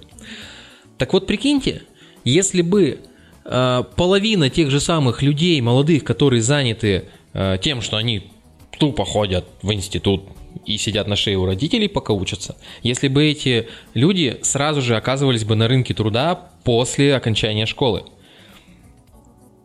Так 1.02 1.12
вот, 1.14 1.26
прикиньте, 1.26 1.82
если 2.24 2.62
бы 2.62 3.00
э, 3.44 3.82
половина 3.96 4.50
тех 4.50 4.70
же 4.70 4.78
самых 4.78 5.20
людей, 5.20 5.60
молодых, 5.60 6.04
которые 6.04 6.42
заняты 6.42 7.06
э, 7.32 7.58
тем, 7.60 7.82
что 7.82 7.96
они 7.96 8.30
тупо 8.78 9.04
ходят 9.04 9.44
в 9.62 9.72
институт 9.72 10.22
и 10.64 10.76
сидят 10.78 11.08
на 11.08 11.16
шее 11.16 11.38
у 11.38 11.44
родителей, 11.44 11.88
пока 11.88 12.12
учатся, 12.12 12.56
если 12.84 13.08
бы 13.08 13.24
эти 13.24 13.66
люди 13.94 14.38
сразу 14.42 14.80
же 14.80 14.94
оказывались 14.94 15.42
бы 15.42 15.56
на 15.56 15.66
рынке 15.66 15.92
труда 15.92 16.36
после 16.62 17.16
окончания 17.16 17.66
школы, 17.66 18.04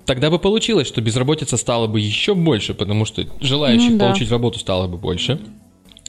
тогда 0.07 0.31
бы 0.31 0.39
получилось, 0.39 0.87
что 0.87 1.01
безработица 1.01 1.55
стала 1.57 1.85
бы 1.85 1.99
еще 1.99 2.33
больше, 2.33 2.73
потому 2.73 3.05
что 3.05 3.23
желающих 3.41 3.91
Ну 3.91 3.97
да. 3.99 4.05
получить 4.07 4.31
работу 4.31 4.57
стало 4.57 4.87
бы 4.87 4.97
больше. 4.97 5.39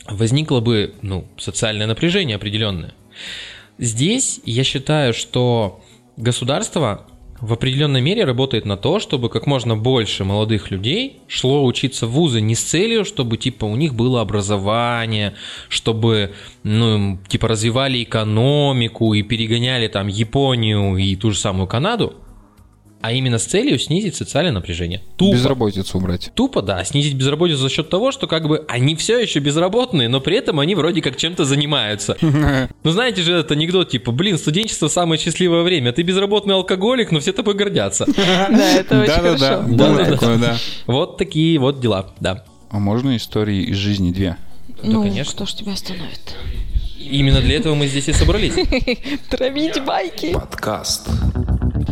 Возникло 0.08 0.61
бы, 0.61 0.94
ну, 1.02 1.26
социальное 1.37 1.87
напряжение 1.87 2.37
определенное. 2.37 2.94
Здесь 3.78 4.40
я 4.44 4.64
считаю, 4.64 5.14
что 5.14 5.80
государство 6.16 7.06
в 7.40 7.52
определенной 7.52 8.00
мере 8.00 8.25
работает 8.25 8.64
на 8.64 8.76
то, 8.76 8.99
чтобы 8.99 9.28
как 9.28 9.47
можно 9.47 9.76
больше 9.76 10.25
молодых 10.25 10.73
людей 10.73 11.20
шло 11.28 11.64
учиться 11.64 12.06
в 12.06 12.11
вузы 12.11 12.40
не 12.40 12.56
с 12.56 12.62
целью, 12.64 13.04
чтобы 13.04 13.37
типа 13.37 13.64
у 13.64 13.76
них 13.76 13.94
было 13.94 14.20
образование, 14.20 15.35
чтобы 15.68 16.32
ну 16.64 17.18
типа 17.28 17.49
развивали 17.49 18.02
экономику 18.02 19.14
и 19.14 19.23
перегоняли 19.23 19.87
там 19.87 20.08
Японию 20.08 20.97
и 20.97 21.14
ту 21.14 21.30
же 21.30 21.38
самую 21.38 21.68
Канаду, 21.68 22.14
а 23.00 23.12
именно 23.12 23.38
с 23.38 23.45
целью 23.45 23.78
снизить 23.78 24.17
социальное 24.17 24.52
напряжение. 24.52 25.02
Тупо. 25.17 25.35
Безработицу 25.35 25.99
убрать. 25.99 26.31
Тупо, 26.35 26.62
да, 26.62 26.83
снизить 26.85 27.14
безработицу 27.14 27.61
за 27.61 27.69
счет 27.69 27.88
того, 27.88 28.11
что 28.11 28.26
как 28.26 28.49
бы 28.49 28.64
они 28.69 28.97
все 28.97 29.19
еще 29.19 29.38
безработные, 29.38 30.09
но 30.09 30.21
при 30.21 30.37
этом 30.37 30.59
они 30.61 30.75
вроде 30.75 31.00
как 31.02 31.17
чем-то 31.17 31.45
занимаются. 31.45 32.17
Ну 32.85 32.93
знаете 32.93 33.23
же 33.23 33.33
этот 33.33 33.52
анекдот, 33.52 33.90
типа, 33.90 34.12
блин, 34.12 34.38
студенчество 34.38 34.88
самое 34.88 35.21
счастливое 35.21 35.62
время, 35.62 35.93
ты 35.93 36.02
безработный 36.02 36.55
алкоголик, 36.55 37.11
но 37.11 37.21
все 37.21 37.33
тобой 37.33 37.55
гордятся. 37.55 38.07
Да, 38.17 38.73
это 38.73 39.00
очень 39.00 39.12
хорошо. 39.12 39.64
Да-да-да. 39.69 40.57
Вот 40.87 41.19
такие 41.19 41.59
вот 41.59 41.81
дела, 41.81 42.11
да. 42.21 42.45
А 42.71 42.78
можно 42.78 43.17
истории 43.17 43.64
из 43.64 43.76
жизни 43.76 44.12
две? 44.12 44.37
Ну, 44.83 45.02
конечно. 45.02 45.33
кто 45.33 45.47
ж 45.47 45.55
тебя 45.55 45.73
остановит? 45.73 46.37
Именно 46.99 47.40
для 47.40 47.57
этого 47.57 47.75
мы 47.75 47.87
здесь 47.87 48.09
и 48.09 48.12
собрались. 48.12 48.55
Травить 49.31 49.83
байки. 49.85 50.33
Подкаст. 50.33 51.09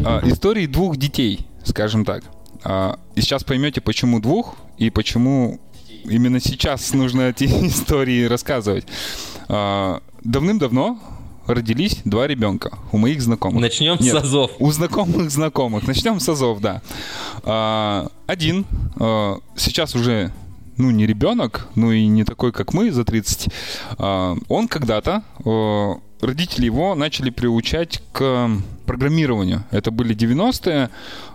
А, 0.06 0.20
истории 0.24 0.66
двух 0.66 0.96
детей, 0.96 1.46
скажем 1.64 2.04
так. 2.04 2.22
А, 2.62 2.98
и 3.16 3.20
сейчас 3.20 3.42
поймете, 3.42 3.80
почему 3.80 4.20
двух 4.20 4.54
и 4.78 4.90
почему 4.90 5.60
именно 6.04 6.40
сейчас 6.40 6.92
нужно 6.94 7.22
эти 7.30 7.44
истории 7.44 8.24
рассказывать. 8.24 8.86
А, 9.48 10.00
давным-давно 10.22 11.00
родились 11.46 12.00
два 12.04 12.26
ребенка 12.26 12.78
у 12.92 12.98
моих 12.98 13.20
знакомых. 13.20 13.60
Начнем 13.60 13.98
с 13.98 14.00
Нет, 14.00 14.14
азов. 14.14 14.52
У 14.58 14.70
знакомых 14.70 15.30
знакомых. 15.30 15.86
Начнем 15.86 16.18
с 16.18 16.28
азов, 16.28 16.60
да. 16.60 16.82
Один 18.26 18.66
сейчас 19.56 19.94
уже 19.94 20.32
ну, 20.76 20.90
не 20.90 21.06
ребенок, 21.06 21.68
ну 21.74 21.92
и 21.92 22.06
не 22.06 22.24
такой, 22.24 22.52
как 22.52 22.74
мы, 22.74 22.90
за 22.90 23.04
30. 23.04 23.48
А, 23.98 24.36
он 24.48 24.68
когда-то, 24.68 25.22
родители 26.20 26.66
его 26.66 26.94
начали 26.94 27.30
приучать 27.30 28.02
к 28.12 28.50
программированию. 28.86 29.64
Это 29.70 29.90
были 29.90 30.14
90-е. 30.14 30.88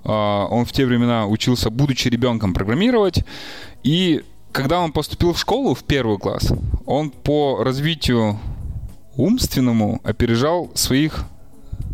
А, 0.03 0.47
он 0.49 0.65
в 0.65 0.71
те 0.71 0.85
времена 0.85 1.27
учился, 1.27 1.69
будучи 1.69 2.07
ребенком, 2.07 2.53
программировать. 2.53 3.23
И 3.83 4.23
когда 4.51 4.79
он 4.79 4.91
поступил 4.91 5.33
в 5.33 5.39
школу, 5.39 5.73
в 5.73 5.83
первый 5.83 6.17
класс, 6.17 6.51
он 6.85 7.09
по 7.09 7.63
развитию 7.63 8.39
умственному 9.15 9.99
опережал 10.03 10.71
своих 10.73 11.25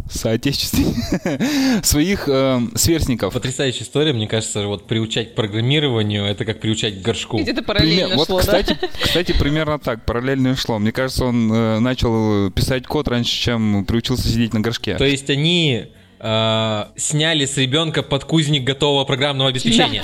соотечественников, 0.09 1.85
своих 1.85 2.27
э, 2.27 2.59
сверстников. 2.75 3.33
Потрясающая 3.33 3.83
история, 3.83 4.13
мне 4.13 4.27
кажется, 4.27 4.67
вот 4.67 4.87
приучать 4.87 5.33
к 5.33 5.35
программированию, 5.35 6.25
это 6.25 6.45
как 6.45 6.59
приучать 6.59 6.99
к 6.99 7.01
горшку. 7.01 7.37
Где-то 7.37 7.61
Пример- 7.61 7.65
параллельно 7.65 8.15
вот, 8.15 8.27
шло, 8.27 8.39
кстати, 8.39 8.77
да? 8.79 8.87
кстати, 9.01 9.33
примерно 9.33 9.79
так, 9.79 10.05
параллельно 10.05 10.55
шло. 10.55 10.79
Мне 10.79 10.91
кажется, 10.91 11.25
он 11.25 11.51
э, 11.51 11.79
начал 11.79 12.51
писать 12.51 12.85
код 12.87 13.07
раньше, 13.07 13.31
чем 13.31 13.85
приучился 13.85 14.27
сидеть 14.27 14.53
на 14.53 14.59
горшке. 14.59 14.95
То 14.95 15.05
есть 15.05 15.29
они 15.29 15.87
э, 16.19 16.83
сняли 16.95 17.45
с 17.45 17.57
ребенка 17.57 18.03
подкузник 18.03 18.63
готового 18.63 19.05
программного 19.05 19.49
обеспечения. 19.49 20.03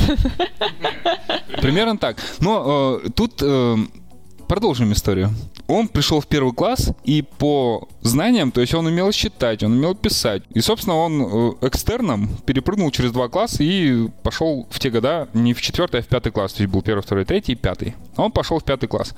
Примерно 1.61 1.97
так. 1.97 2.17
Но 2.39 2.99
э, 3.03 3.09
тут 3.15 3.41
э, 3.41 3.77
продолжим 4.47 4.91
историю. 4.93 5.31
Он 5.67 5.87
пришел 5.87 6.19
в 6.19 6.27
первый 6.27 6.53
класс, 6.53 6.91
и 7.03 7.21
по 7.21 7.87
знаниям, 8.01 8.51
то 8.51 8.61
есть 8.61 8.73
он 8.73 8.85
умел 8.85 9.11
считать, 9.11 9.63
он 9.63 9.73
умел 9.73 9.95
писать. 9.95 10.43
И, 10.53 10.59
собственно, 10.59 10.97
он 10.97 11.21
э, 11.21 11.67
экстерном 11.67 12.29
перепрыгнул 12.45 12.91
через 12.91 13.11
два 13.11 13.29
класса 13.29 13.63
и 13.63 14.09
пошел 14.23 14.67
в 14.69 14.79
те 14.79 14.89
года 14.89 15.29
не 15.33 15.53
в 15.53 15.61
четвертый, 15.61 16.01
а 16.01 16.03
в 16.03 16.07
пятый 16.07 16.31
класс. 16.31 16.53
То 16.53 16.63
есть 16.63 16.73
был 16.73 16.81
первый, 16.81 17.01
второй, 17.01 17.23
третий, 17.23 17.55
пятый. 17.55 17.95
А 18.17 18.23
он 18.23 18.31
пошел 18.31 18.59
в 18.59 18.63
пятый 18.63 18.87
класс. 18.87 19.13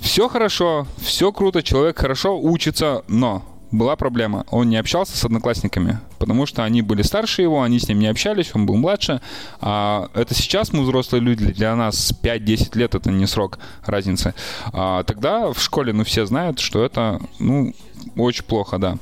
Все 0.00 0.28
хорошо, 0.28 0.86
все 0.98 1.30
круто, 1.30 1.62
человек 1.62 1.98
хорошо 1.98 2.40
учится, 2.40 3.04
но 3.06 3.44
была 3.72 3.96
проблема. 3.96 4.44
Он 4.50 4.68
не 4.68 4.76
общался 4.76 5.16
с 5.16 5.24
одноклассниками, 5.24 6.00
потому 6.18 6.46
что 6.46 6.64
они 6.64 6.82
были 6.82 7.02
старше 7.02 7.42
его, 7.42 7.62
они 7.62 7.78
с 7.78 7.88
ним 7.88 8.00
не 8.00 8.06
общались, 8.08 8.50
он 8.54 8.66
был 8.66 8.76
младше. 8.76 9.20
А 9.60 10.08
это 10.14 10.34
сейчас 10.34 10.72
мы 10.72 10.82
взрослые 10.82 11.22
люди, 11.22 11.52
для 11.52 11.74
нас 11.76 12.12
5-10 12.22 12.78
лет 12.78 12.94
это 12.94 13.10
не 13.10 13.26
срок 13.26 13.58
разницы. 13.84 14.34
А 14.72 15.02
тогда 15.04 15.52
в 15.52 15.60
школе, 15.60 15.92
ну, 15.92 16.04
все 16.04 16.26
знают, 16.26 16.58
что 16.58 16.84
это, 16.84 17.20
ну, 17.38 17.74
очень 18.16 18.44
плохо, 18.44 18.78
да. 18.78 18.98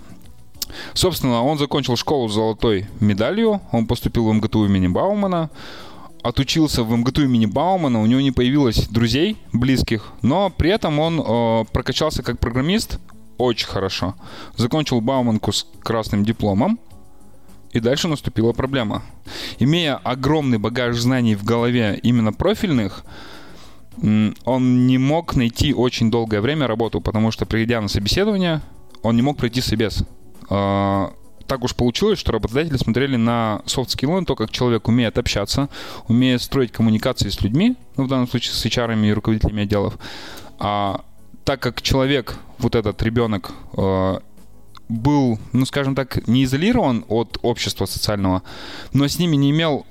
Собственно, 0.92 1.42
он 1.42 1.58
закончил 1.58 1.96
школу 1.96 2.28
с 2.28 2.34
золотой 2.34 2.86
медалью, 3.00 3.62
он 3.72 3.86
поступил 3.86 4.28
в 4.28 4.32
МГТУ 4.34 4.66
имени 4.66 4.88
Баумана, 4.88 5.50
отучился 6.22 6.82
в 6.82 6.94
МГТУ 6.94 7.24
имени 7.24 7.46
Баумана, 7.46 8.02
у 8.02 8.06
него 8.06 8.20
не 8.20 8.32
появилось 8.32 8.86
друзей 8.88 9.38
близких, 9.52 10.12
но 10.20 10.50
при 10.50 10.70
этом 10.70 10.98
он 10.98 11.20
э, 11.20 11.64
прокачался 11.72 12.22
как 12.22 12.38
программист, 12.38 12.98
очень 13.38 13.66
хорошо. 13.66 14.14
Закончил 14.56 15.00
Бауманку 15.00 15.52
с 15.52 15.66
красным 15.82 16.24
дипломом. 16.24 16.78
И 17.72 17.80
дальше 17.80 18.08
наступила 18.08 18.52
проблема. 18.52 19.02
Имея 19.58 19.96
огромный 19.96 20.58
багаж 20.58 20.96
знаний 20.96 21.34
в 21.34 21.44
голове 21.44 22.00
именно 22.02 22.32
профильных, 22.32 23.04
он 24.44 24.86
не 24.86 24.96
мог 24.96 25.36
найти 25.36 25.74
очень 25.74 26.10
долгое 26.10 26.40
время 26.40 26.66
работу, 26.66 27.00
потому 27.00 27.30
что, 27.30 27.46
придя 27.46 27.80
на 27.80 27.88
собеседование, 27.88 28.62
он 29.02 29.16
не 29.16 29.22
мог 29.22 29.36
пройти 29.36 29.60
собес. 29.60 30.04
А, 30.48 31.12
так 31.46 31.64
уж 31.64 31.74
получилось, 31.74 32.18
что 32.18 32.32
работодатели 32.32 32.76
смотрели 32.76 33.16
на 33.16 33.62
soft 33.66 33.88
skills, 33.88 34.24
то, 34.24 34.36
как 34.36 34.50
человек 34.50 34.88
умеет 34.88 35.18
общаться, 35.18 35.68
умеет 36.06 36.42
строить 36.42 36.72
коммуникации 36.72 37.28
с 37.28 37.40
людьми, 37.42 37.76
ну, 37.96 38.04
в 38.04 38.08
данном 38.08 38.28
случае 38.28 38.54
с 38.54 38.64
HR 38.64 39.06
и 39.06 39.12
руководителями 39.12 39.62
отделов, 39.64 39.98
а 40.58 41.04
так 41.48 41.60
как 41.60 41.80
человек, 41.80 42.36
вот 42.58 42.74
этот 42.74 43.02
ребенок, 43.02 43.52
э, 43.74 44.18
был, 44.90 45.38
ну, 45.54 45.64
скажем 45.64 45.94
так, 45.94 46.28
не 46.28 46.44
изолирован 46.44 47.06
от 47.08 47.38
общества 47.40 47.86
социального, 47.86 48.42
но 48.92 49.08
с 49.08 49.18
ними 49.18 49.34
не 49.36 49.50
имел 49.50 49.86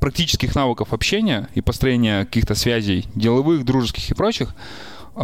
практических 0.00 0.56
навыков 0.56 0.92
общения 0.92 1.48
и 1.54 1.60
построения 1.60 2.24
каких-то 2.24 2.56
связей, 2.56 3.06
деловых, 3.14 3.64
дружеских 3.64 4.10
и 4.10 4.14
прочих, 4.14 4.56
э, 5.14 5.22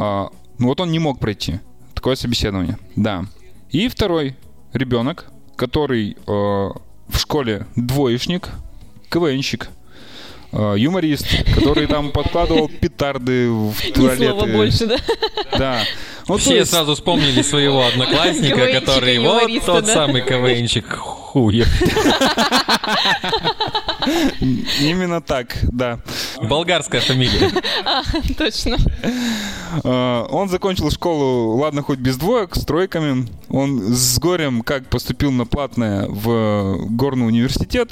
ну 0.59 0.67
вот 0.69 0.81
он 0.81 0.93
не 0.93 1.01
мог 1.01 1.19
пройти 1.19 1.59
такое 1.93 2.15
собеседование. 2.15 2.79
Да. 2.95 3.25
И 3.71 3.89
второй 3.89 4.37
ребенок, 4.75 5.27
который 5.57 6.13
э, 6.13 6.15
в 6.25 7.17
школе 7.17 7.67
двоечник, 7.75 8.51
КВНщик, 9.09 9.71
юморист, 10.77 11.27
который 11.55 11.87
там 11.87 12.11
подкладывал 12.11 12.69
петарды 12.69 13.51
в 13.51 13.75
туалеты. 13.93 14.25
Ни 14.25 14.29
слова 14.29 14.47
больше, 14.47 14.87
да? 14.87 14.97
Да. 15.59 15.81
Ну, 16.29 16.37
Все 16.39 16.59
есть... 16.59 16.71
сразу 16.71 16.95
вспомнили 16.95 17.43
своего 17.43 17.85
одноклассника, 17.85 18.81
который 18.81 19.19
вот 19.19 19.51
тот 19.67 19.85
да? 19.85 19.93
самый 19.93 20.23
КВНчик 20.23 20.87
хуев. 21.35 21.69
Именно 24.81 25.21
так, 25.21 25.57
да. 25.63 25.99
Болгарская 26.41 27.01
фамилия. 27.01 27.51
А, 27.85 28.03
точно. 28.39 28.77
Э, 29.83 30.27
он 30.31 30.49
закончил 30.49 30.91
школу, 30.91 31.57
ладно, 31.57 31.83
хоть 31.83 31.99
без 31.99 32.17
двоек, 32.17 32.55
с 32.55 32.65
тройками. 32.65 33.27
Он 33.49 33.81
с 33.81 34.19
горем 34.19 34.63
как 34.63 34.89
поступил 34.89 35.33
на 35.33 35.45
платное 35.47 36.07
в 36.09 36.87
горный 36.91 37.27
университет, 37.27 37.91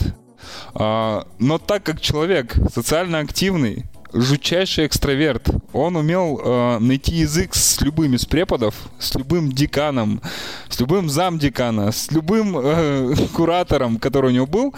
но 0.74 1.58
так 1.66 1.82
как 1.82 2.00
человек 2.00 2.56
социально 2.72 3.18
активный, 3.18 3.86
жутчайший 4.12 4.86
экстраверт. 4.86 5.48
Он 5.72 5.96
умел 5.96 6.40
э, 6.42 6.78
найти 6.78 7.14
язык 7.14 7.54
с 7.54 7.80
любым 7.80 8.14
из 8.14 8.26
преподов, 8.26 8.74
с 8.98 9.14
любым 9.14 9.50
деканом, 9.50 10.20
с 10.68 10.78
любым 10.80 11.08
замдекана, 11.08 11.92
с 11.92 12.10
любым 12.10 12.56
э, 12.56 13.14
куратором, 13.34 13.98
который 13.98 14.30
у 14.30 14.34
него 14.34 14.46
был. 14.46 14.74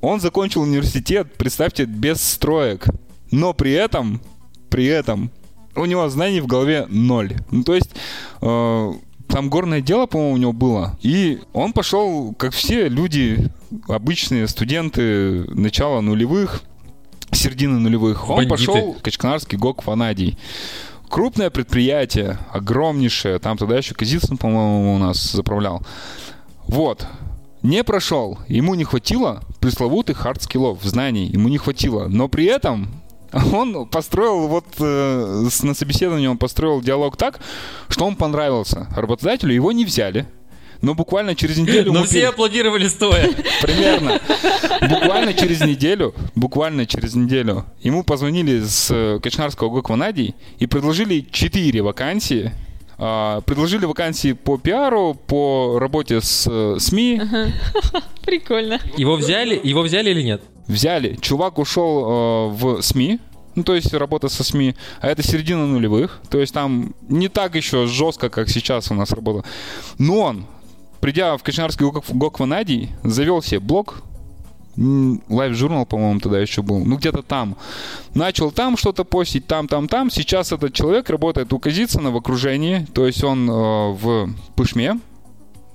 Он 0.00 0.20
закончил 0.20 0.62
университет, 0.62 1.34
представьте, 1.36 1.84
без 1.84 2.20
строек. 2.20 2.86
Но 3.30 3.52
при 3.54 3.72
этом, 3.72 4.20
при 4.68 4.86
этом, 4.86 5.30
у 5.74 5.84
него 5.84 6.08
знаний 6.08 6.40
в 6.40 6.46
голове 6.46 6.86
ноль. 6.88 7.36
Ну, 7.50 7.62
то 7.62 7.74
есть 7.74 7.90
э, 8.40 8.92
там 9.28 9.48
горное 9.50 9.80
дело, 9.80 10.06
по-моему, 10.06 10.34
у 10.34 10.36
него 10.36 10.52
было. 10.52 10.98
И 11.02 11.40
он 11.52 11.72
пошел, 11.72 12.34
как 12.34 12.52
все 12.52 12.88
люди, 12.88 13.50
обычные 13.88 14.46
студенты 14.48 15.44
начала 15.52 16.00
нулевых, 16.00 16.62
середины 17.32 17.78
нулевых. 17.78 18.28
Он 18.28 18.36
Бандиты. 18.36 18.50
пошел 18.50 18.92
в 18.94 19.02
Качканарский 19.02 19.58
ГОК 19.58 19.84
Ванадий. 19.86 20.38
Крупное 21.08 21.50
предприятие, 21.50 22.38
огромнейшее. 22.52 23.38
Там 23.38 23.56
тогда 23.56 23.76
еще 23.76 23.94
Казицын, 23.94 24.36
по-моему, 24.36 24.94
у 24.94 24.98
нас 24.98 25.32
заправлял. 25.32 25.82
Вот. 26.66 27.06
Не 27.62 27.84
прошел. 27.84 28.38
Ему 28.48 28.74
не 28.74 28.84
хватило 28.84 29.42
пресловутых 29.60 30.18
hard 30.18 30.39
skill 30.39 30.66
ов, 30.66 30.82
знаний. 30.82 31.26
Ему 31.26 31.48
не 31.48 31.58
хватило. 31.58 32.06
Но 32.08 32.28
при 32.28 32.44
этом 32.46 32.88
он 33.32 33.86
построил 33.86 34.48
вот 34.48 34.66
э, 34.78 35.48
на 35.62 35.74
собеседовании 35.74 36.26
он 36.26 36.38
построил 36.38 36.80
диалог 36.80 37.16
так, 37.16 37.40
что 37.88 38.04
он 38.04 38.16
понравился 38.16 38.88
работодателю, 38.96 39.54
его 39.54 39.72
не 39.72 39.84
взяли. 39.84 40.26
Но 40.82 40.94
буквально 40.94 41.34
через 41.34 41.56
неделю... 41.56 41.92
Но 41.92 42.04
все 42.04 42.28
аплодировали 42.28 42.86
стоя. 42.86 43.30
Примерно. 43.62 44.20
Буквально 44.82 45.32
через 45.32 45.62
неделю, 45.62 46.14
буквально 46.34 46.86
через 46.86 47.14
неделю 47.14 47.64
ему 47.80 48.04
позвонили 48.04 48.60
с 48.60 48.90
э, 48.90 49.18
Качканарского 49.22 49.70
ГОК 49.70 49.90
и 50.58 50.66
предложили 50.66 51.26
четыре 51.30 51.82
вакансии 51.82 52.52
Uh, 52.98 53.42
предложили 53.42 53.84
вакансии 53.84 54.32
по 54.32 54.56
пиару, 54.56 55.12
по 55.12 55.78
работе 55.78 56.22
с 56.22 56.46
uh, 56.46 56.80
СМИ. 56.80 57.20
Ага. 57.20 57.52
Прикольно. 58.24 58.80
Его 58.96 59.16
взяли? 59.16 59.60
Его 59.62 59.82
взяли 59.82 60.12
или 60.12 60.22
нет? 60.22 60.40
Взяли. 60.66 61.16
Чувак 61.20 61.58
ушел 61.58 62.04
uh, 62.04 62.48
в 62.50 62.82
СМИ, 62.82 63.20
ну, 63.54 63.62
то 63.62 63.74
есть 63.74 63.92
работа 63.94 64.28
со 64.28 64.44
СМИ, 64.44 64.76
а 65.00 65.08
это 65.08 65.22
середина 65.22 65.66
нулевых, 65.66 66.20
то 66.28 66.38
есть 66.38 66.52
там 66.52 66.94
не 67.08 67.28
так 67.28 67.54
еще 67.54 67.86
жестко, 67.86 68.28
как 68.28 68.48
сейчас 68.48 68.90
у 68.90 68.94
нас 68.94 69.12
работа. 69.12 69.48
Но 69.98 70.20
он, 70.20 70.46
придя 71.00 71.36
в 71.36 71.42
Кочнарский 71.42 71.86
ГОК 71.86 72.40
Ванадий, 72.40 72.90
завел 73.02 73.42
себе 73.42 73.60
блог, 73.60 74.02
Live 74.76 75.54
журнал, 75.54 75.86
по-моему, 75.86 76.20
тогда 76.20 76.38
еще 76.38 76.62
был. 76.62 76.84
Ну, 76.84 76.96
где-то 76.96 77.22
там. 77.22 77.56
Начал 78.14 78.50
там 78.50 78.76
что-то 78.76 79.04
постить, 79.04 79.46
там, 79.46 79.68
там, 79.68 79.88
там. 79.88 80.10
Сейчас 80.10 80.52
этот 80.52 80.74
человек 80.74 81.08
работает 81.08 81.50
у 81.54 81.58
Казицына 81.58 82.10
в 82.10 82.16
окружении. 82.18 82.86
То 82.92 83.06
есть 83.06 83.24
он 83.24 83.48
э, 83.48 83.52
в 83.52 84.28
Пышме, 84.54 85.00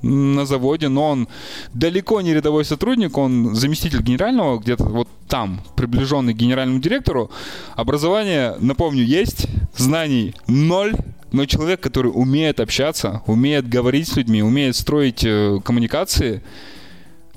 на 0.01 0.45
заводе, 0.45 0.89
но 0.89 1.09
он 1.09 1.27
далеко 1.73 2.21
не 2.21 2.33
рядовой 2.33 2.65
сотрудник, 2.65 3.17
он 3.17 3.55
заместитель 3.55 4.01
генерального, 4.01 4.59
где-то 4.59 4.83
вот 4.83 5.07
там, 5.27 5.61
приближенный 5.75 6.33
к 6.33 6.37
генеральному 6.37 6.79
директору. 6.79 7.31
Образование, 7.75 8.55
напомню, 8.59 9.03
есть, 9.03 9.47
знаний 9.75 10.35
ноль, 10.47 10.93
но 11.31 11.45
человек, 11.45 11.79
который 11.79 12.11
умеет 12.13 12.59
общаться, 12.59 13.21
умеет 13.25 13.67
говорить 13.69 14.07
с 14.07 14.15
людьми, 14.17 14.43
умеет 14.43 14.75
строить 14.75 15.23
э, 15.23 15.59
коммуникации, 15.63 16.43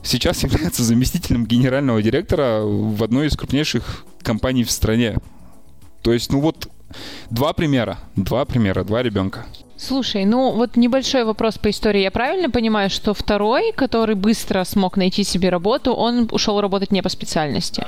сейчас 0.02 0.42
является 0.42 0.82
заместителем 0.82 1.46
генерального 1.46 2.02
директора 2.02 2.62
в 2.62 3.02
одной 3.02 3.28
из 3.28 3.36
крупнейших 3.36 4.04
компаний 4.22 4.64
в 4.64 4.70
стране. 4.70 5.16
То 6.02 6.12
есть, 6.12 6.32
ну 6.32 6.40
вот, 6.40 6.68
два 7.30 7.52
примера, 7.52 7.98
два 8.16 8.44
примера, 8.44 8.84
два 8.84 9.02
ребенка. 9.02 9.46
Слушай, 9.76 10.24
ну 10.24 10.52
вот 10.52 10.76
небольшой 10.76 11.24
вопрос 11.24 11.58
по 11.58 11.68
истории. 11.68 12.02
Я 12.02 12.10
правильно 12.10 12.48
понимаю, 12.48 12.90
что 12.90 13.12
второй, 13.12 13.72
который 13.72 14.14
быстро 14.14 14.62
смог 14.64 14.96
найти 14.96 15.24
себе 15.24 15.48
работу, 15.48 15.92
он 15.92 16.28
ушел 16.30 16.60
работать 16.60 16.92
не 16.92 17.02
по 17.02 17.08
специальности? 17.08 17.84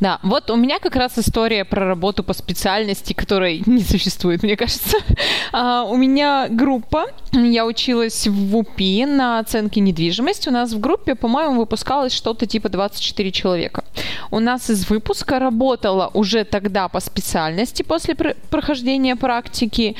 Да, 0.00 0.18
вот 0.22 0.50
у 0.50 0.56
меня 0.56 0.80
как 0.80 0.96
раз 0.96 1.16
история 1.16 1.64
про 1.64 1.86
работу 1.86 2.24
по 2.24 2.32
специальности, 2.32 3.12
которой 3.12 3.62
не 3.66 3.82
существует, 3.82 4.42
мне 4.42 4.56
кажется. 4.56 4.96
А, 5.50 5.84
у 5.84 5.96
меня 5.96 6.46
группа, 6.50 7.06
я 7.32 7.66
училась 7.66 8.26
в 8.26 8.56
УПИ 8.56 9.06
на 9.06 9.38
оценке 9.38 9.80
недвижимости. 9.80 10.48
У 10.48 10.52
нас 10.52 10.72
в 10.72 10.80
группе, 10.80 11.14
по-моему, 11.14 11.60
выпускалось 11.60 12.12
что-то 12.12 12.46
типа 12.46 12.68
24 12.68 13.32
человека. 13.32 13.84
У 14.30 14.40
нас 14.40 14.70
из 14.70 14.88
выпуска 14.88 15.38
работала 15.38 16.10
уже 16.14 16.44
тогда 16.44 16.88
по 16.88 17.00
специальности 17.00 17.82
после 17.82 18.14
прохождения 18.14 19.16
практики 19.16 19.96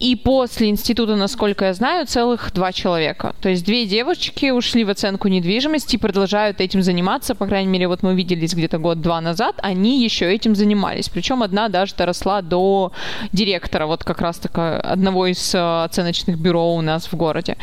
и 0.00 0.16
после 0.16 0.68
института, 0.68 1.16
насколько 1.16 1.66
я 1.66 1.74
знаю, 1.74 2.06
целых 2.06 2.52
два 2.52 2.72
человека. 2.72 3.34
То 3.40 3.48
есть 3.48 3.64
две 3.64 3.86
девочки 3.86 4.50
ушли 4.50 4.84
в 4.84 4.90
оценку 4.90 5.28
недвижимости 5.28 5.96
и 5.96 5.98
продолжают 5.98 6.60
этим 6.60 6.82
заниматься. 6.82 7.34
По 7.34 7.46
крайней 7.46 7.70
мере, 7.70 7.88
вот 7.88 8.02
мы 8.02 8.14
виделись 8.14 8.54
где-то 8.54 8.78
год-два 8.78 9.20
назад, 9.20 9.56
они 9.62 10.02
еще 10.02 10.32
этим 10.32 10.54
занимались. 10.54 11.08
Причем 11.08 11.42
одна 11.42 11.68
даже 11.68 11.94
доросла 11.94 12.42
до 12.42 12.92
директора, 13.32 13.86
вот 13.86 14.04
как 14.04 14.20
раз 14.20 14.38
таки 14.38 14.60
одного 14.60 15.26
из 15.26 15.54
э, 15.54 15.84
оценочных 15.84 16.38
бюро 16.38 16.71
у 16.76 16.80
нас 16.80 17.06
в 17.06 17.14
городе. 17.14 17.56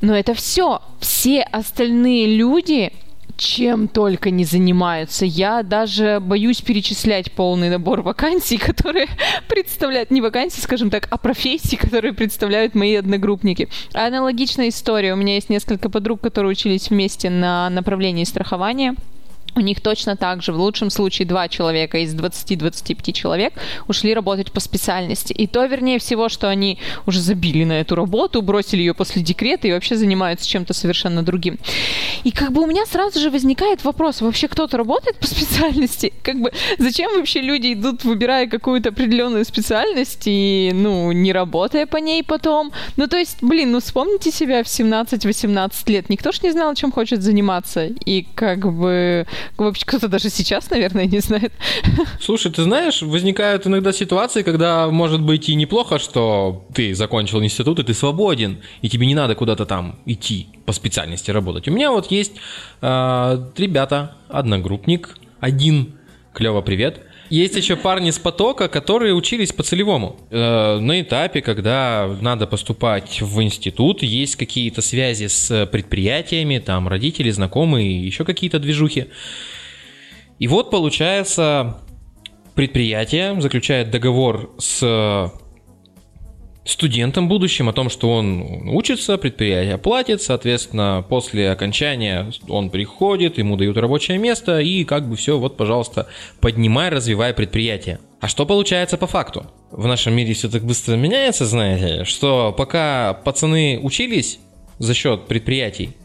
Но 0.00 0.16
это 0.16 0.34
все. 0.34 0.80
Все 1.00 1.42
остальные 1.42 2.36
люди 2.36 2.92
чем 3.38 3.86
только 3.86 4.30
не 4.30 4.44
занимаются. 4.44 5.24
Я 5.24 5.62
даже 5.62 6.18
боюсь 6.20 6.60
перечислять 6.60 7.32
полный 7.32 7.70
набор 7.70 8.02
вакансий, 8.02 8.58
которые 8.58 9.06
представляют, 9.48 10.10
не 10.10 10.20
вакансий, 10.20 10.60
скажем 10.60 10.90
так, 10.90 11.06
а 11.10 11.16
профессий, 11.16 11.76
которые 11.76 12.12
представляют 12.12 12.74
мои 12.74 12.96
одногруппники. 12.96 13.68
Аналогичная 13.94 14.68
история. 14.68 15.14
У 15.14 15.16
меня 15.16 15.34
есть 15.34 15.50
несколько 15.50 15.88
подруг, 15.88 16.20
которые 16.20 16.52
учились 16.52 16.90
вместе 16.90 17.30
на 17.30 17.70
направлении 17.70 18.24
страхования. 18.24 18.96
У 19.58 19.60
них 19.60 19.80
точно 19.80 20.16
так 20.16 20.40
же, 20.40 20.52
в 20.52 20.56
лучшем 20.56 20.88
случае, 20.88 21.26
два 21.26 21.48
человека 21.48 21.98
из 21.98 22.14
20-25 22.14 23.10
человек 23.12 23.54
ушли 23.88 24.14
работать 24.14 24.52
по 24.52 24.60
специальности. 24.60 25.32
И 25.32 25.48
то, 25.48 25.64
вернее 25.64 25.98
всего, 25.98 26.28
что 26.28 26.48
они 26.48 26.78
уже 27.06 27.20
забили 27.20 27.64
на 27.64 27.80
эту 27.80 27.96
работу, 27.96 28.40
бросили 28.40 28.82
ее 28.82 28.94
после 28.94 29.20
декрета 29.20 29.66
и 29.66 29.72
вообще 29.72 29.96
занимаются 29.96 30.48
чем-то 30.48 30.74
совершенно 30.74 31.24
другим. 31.24 31.58
И 32.22 32.30
как 32.30 32.52
бы 32.52 32.62
у 32.62 32.66
меня 32.66 32.86
сразу 32.86 33.18
же 33.18 33.30
возникает 33.30 33.82
вопрос, 33.82 34.20
вообще 34.20 34.46
кто-то 34.46 34.76
работает 34.76 35.16
по 35.18 35.26
специальности? 35.26 36.12
Как 36.22 36.40
бы 36.40 36.52
зачем 36.78 37.10
вообще 37.16 37.40
люди 37.40 37.72
идут, 37.72 38.04
выбирая 38.04 38.46
какую-то 38.46 38.90
определенную 38.90 39.44
специальность 39.44 40.22
и, 40.26 40.70
ну, 40.72 41.10
не 41.10 41.32
работая 41.32 41.86
по 41.86 41.96
ней 41.96 42.22
потом? 42.22 42.70
Ну, 42.96 43.08
то 43.08 43.16
есть, 43.16 43.38
блин, 43.42 43.72
ну 43.72 43.80
вспомните 43.80 44.30
себя 44.30 44.62
в 44.62 44.66
17-18 44.66 45.72
лет. 45.90 46.10
Никто 46.10 46.30
ж 46.30 46.42
не 46.42 46.52
знал, 46.52 46.74
чем 46.74 46.92
хочет 46.92 47.22
заниматься. 47.22 47.86
И 48.04 48.24
как 48.34 48.72
бы 48.72 49.26
Вообще 49.56 49.84
кто-то 49.86 50.08
даже 50.08 50.30
сейчас, 50.30 50.70
наверное, 50.70 51.06
не 51.06 51.20
знает. 51.20 51.52
Слушай, 52.20 52.52
ты 52.52 52.62
знаешь, 52.62 53.02
возникают 53.02 53.66
иногда 53.66 53.92
ситуации, 53.92 54.42
когда 54.42 54.88
может 54.88 55.20
быть 55.20 55.48
и 55.48 55.54
неплохо, 55.54 55.98
что 55.98 56.66
ты 56.74 56.94
закончил 56.94 57.42
институт, 57.42 57.78
и 57.78 57.82
ты 57.82 57.94
свободен, 57.94 58.58
и 58.82 58.88
тебе 58.88 59.06
не 59.06 59.14
надо 59.14 59.34
куда-то 59.34 59.66
там 59.66 59.98
идти 60.06 60.48
по 60.66 60.72
специальности 60.72 61.30
работать. 61.30 61.68
У 61.68 61.72
меня 61.72 61.90
вот 61.90 62.10
есть 62.10 62.32
э, 62.82 63.50
ребята, 63.56 64.16
одногруппник, 64.28 65.16
один, 65.40 65.94
клево 66.32 66.60
привет, 66.60 67.02
есть 67.30 67.56
еще 67.56 67.76
парни 67.76 68.10
с 68.10 68.18
потока, 68.18 68.68
которые 68.68 69.14
учились 69.14 69.52
по 69.52 69.62
целевому. 69.62 70.16
Э, 70.30 70.78
на 70.78 71.00
этапе, 71.00 71.40
когда 71.40 72.16
надо 72.20 72.46
поступать 72.46 73.20
в 73.20 73.42
институт, 73.42 74.02
есть 74.02 74.36
какие-то 74.36 74.82
связи 74.82 75.26
с 75.26 75.66
предприятиями, 75.66 76.58
там 76.58 76.88
родители, 76.88 77.30
знакомые, 77.30 78.04
еще 78.04 78.24
какие-то 78.24 78.58
движухи. 78.58 79.06
И 80.38 80.48
вот 80.48 80.70
получается, 80.70 81.78
предприятие 82.54 83.40
заключает 83.40 83.90
договор 83.90 84.54
с 84.58 85.32
студентом 86.68 87.28
будущим 87.28 87.68
о 87.70 87.72
том, 87.72 87.88
что 87.88 88.12
он 88.12 88.68
учится, 88.68 89.16
предприятие 89.16 89.78
платит, 89.78 90.20
соответственно, 90.20 91.04
после 91.08 91.50
окончания 91.50 92.30
он 92.46 92.68
приходит, 92.68 93.38
ему 93.38 93.56
дают 93.56 93.78
рабочее 93.78 94.18
место, 94.18 94.60
и 94.60 94.84
как 94.84 95.08
бы 95.08 95.16
все, 95.16 95.38
вот, 95.38 95.56
пожалуйста, 95.56 96.08
поднимай, 96.40 96.90
развивай 96.90 97.32
предприятие. 97.32 98.00
А 98.20 98.28
что 98.28 98.44
получается 98.44 98.98
по 98.98 99.06
факту? 99.06 99.46
В 99.70 99.86
нашем 99.86 100.14
мире 100.14 100.34
все 100.34 100.50
так 100.50 100.62
быстро 100.62 100.96
меняется, 100.96 101.46
знаете, 101.46 102.04
что 102.04 102.54
пока 102.56 103.14
пацаны 103.14 103.80
учились 103.82 104.38
за 104.78 104.92
счет 104.92 105.26
предприятий, 105.26 105.96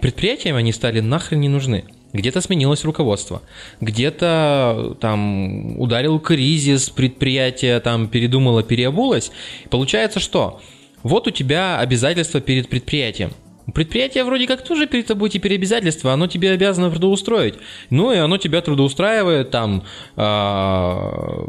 предприятиям 0.00 0.56
они 0.56 0.72
стали 0.72 0.98
нахрен 0.98 1.40
не 1.40 1.48
нужны 1.48 1.84
где-то 2.12 2.40
сменилось 2.40 2.84
руководство, 2.84 3.42
где-то 3.80 4.96
там 5.00 5.78
ударил 5.78 6.18
кризис, 6.18 6.90
предприятие 6.90 7.80
там 7.80 8.08
передумало, 8.08 8.62
переобулось. 8.62 9.30
Получается 9.70 10.20
что? 10.20 10.60
Вот 11.02 11.26
у 11.26 11.30
тебя 11.30 11.78
обязательства 11.78 12.40
перед 12.40 12.68
предприятием. 12.68 13.30
Предприятие 13.74 14.24
вроде 14.24 14.46
как 14.46 14.64
тоже 14.64 14.86
перед 14.86 15.06
тобой 15.06 15.30
теперь 15.30 15.54
обязательства, 15.54 16.12
оно 16.12 16.26
тебе 16.26 16.50
обязано 16.50 16.90
трудоустроить. 16.90 17.54
Ну 17.90 18.12
и 18.12 18.16
оно 18.16 18.36
тебя 18.36 18.60
трудоустраивает 18.62 19.50
там, 19.50 19.84
э, 20.16 21.48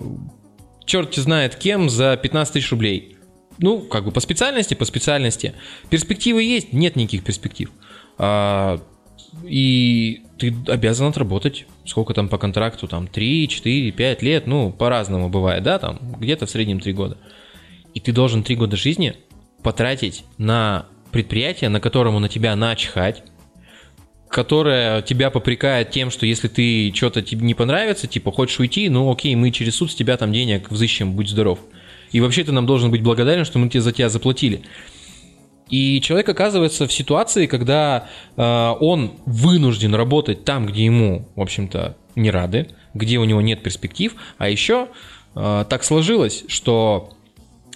черт 0.85 1.15
знает 1.15 1.55
кем, 1.55 1.89
за 1.89 2.17
15 2.17 2.53
тысяч 2.53 2.71
рублей. 2.71 3.17
Ну, 3.57 3.79
как 3.79 4.05
бы 4.05 4.11
по 4.11 4.19
специальности, 4.19 4.73
по 4.73 4.85
специальности. 4.85 5.53
Перспективы 5.89 6.43
есть? 6.43 6.73
Нет 6.73 6.95
никаких 6.95 7.23
перспектив. 7.23 7.69
А, 8.17 8.81
и 9.43 10.21
ты 10.37 10.55
обязан 10.67 11.07
отработать, 11.07 11.65
сколько 11.85 12.13
там 12.13 12.29
по 12.29 12.37
контракту, 12.37 12.87
там 12.87 13.07
3, 13.07 13.47
4, 13.47 13.91
5 13.91 14.21
лет, 14.21 14.47
ну, 14.47 14.71
по-разному 14.71 15.29
бывает, 15.29 15.63
да, 15.63 15.79
там 15.79 15.99
где-то 16.19 16.45
в 16.45 16.49
среднем 16.49 16.79
3 16.79 16.93
года. 16.93 17.17
И 17.93 17.99
ты 17.99 18.11
должен 18.11 18.43
3 18.43 18.55
года 18.55 18.75
жизни 18.77 19.15
потратить 19.63 20.23
на 20.37 20.85
предприятие, 21.11 21.69
на 21.69 21.79
которому 21.79 22.19
на 22.19 22.29
тебя 22.29 22.55
начихать, 22.55 23.23
которое 24.29 25.01
тебя 25.01 25.29
попрекает 25.29 25.91
тем, 25.91 26.09
что 26.09 26.25
если 26.25 26.47
ты 26.47 26.91
что-то 26.95 27.21
тебе 27.21 27.45
не 27.45 27.53
понравится, 27.53 28.07
типа 28.07 28.31
хочешь 28.31 28.59
уйти, 28.59 28.87
ну 28.89 29.11
окей, 29.11 29.35
мы 29.35 29.51
через 29.51 29.75
суд 29.75 29.91
с 29.91 29.95
тебя 29.95 30.15
там 30.17 30.31
денег 30.31 30.71
взыщем, 30.71 31.13
будь 31.13 31.29
здоров. 31.29 31.59
И 32.11 32.19
вообще 32.21 32.43
ты 32.43 32.51
нам 32.51 32.65
должен 32.65 32.91
быть 32.91 33.03
благодарен, 33.03 33.45
что 33.45 33.59
мы 33.59 33.69
тебе 33.69 33.81
за 33.81 33.91
тебя 33.91 34.09
заплатили. 34.09 34.61
И 35.71 36.01
человек 36.01 36.27
оказывается 36.29 36.85
в 36.85 36.93
ситуации, 36.93 37.47
когда 37.47 38.07
э, 38.35 38.73
он 38.79 39.13
вынужден 39.25 39.95
работать 39.95 40.43
там, 40.43 40.65
где 40.65 40.85
ему, 40.85 41.27
в 41.35 41.41
общем-то, 41.41 41.95
не 42.15 42.29
рады, 42.29 42.67
где 42.93 43.17
у 43.17 43.23
него 43.23 43.41
нет 43.41 43.63
перспектив, 43.63 44.13
а 44.37 44.49
еще 44.49 44.89
э, 45.33 45.65
так 45.67 45.83
сложилось, 45.85 46.43
что 46.47 47.13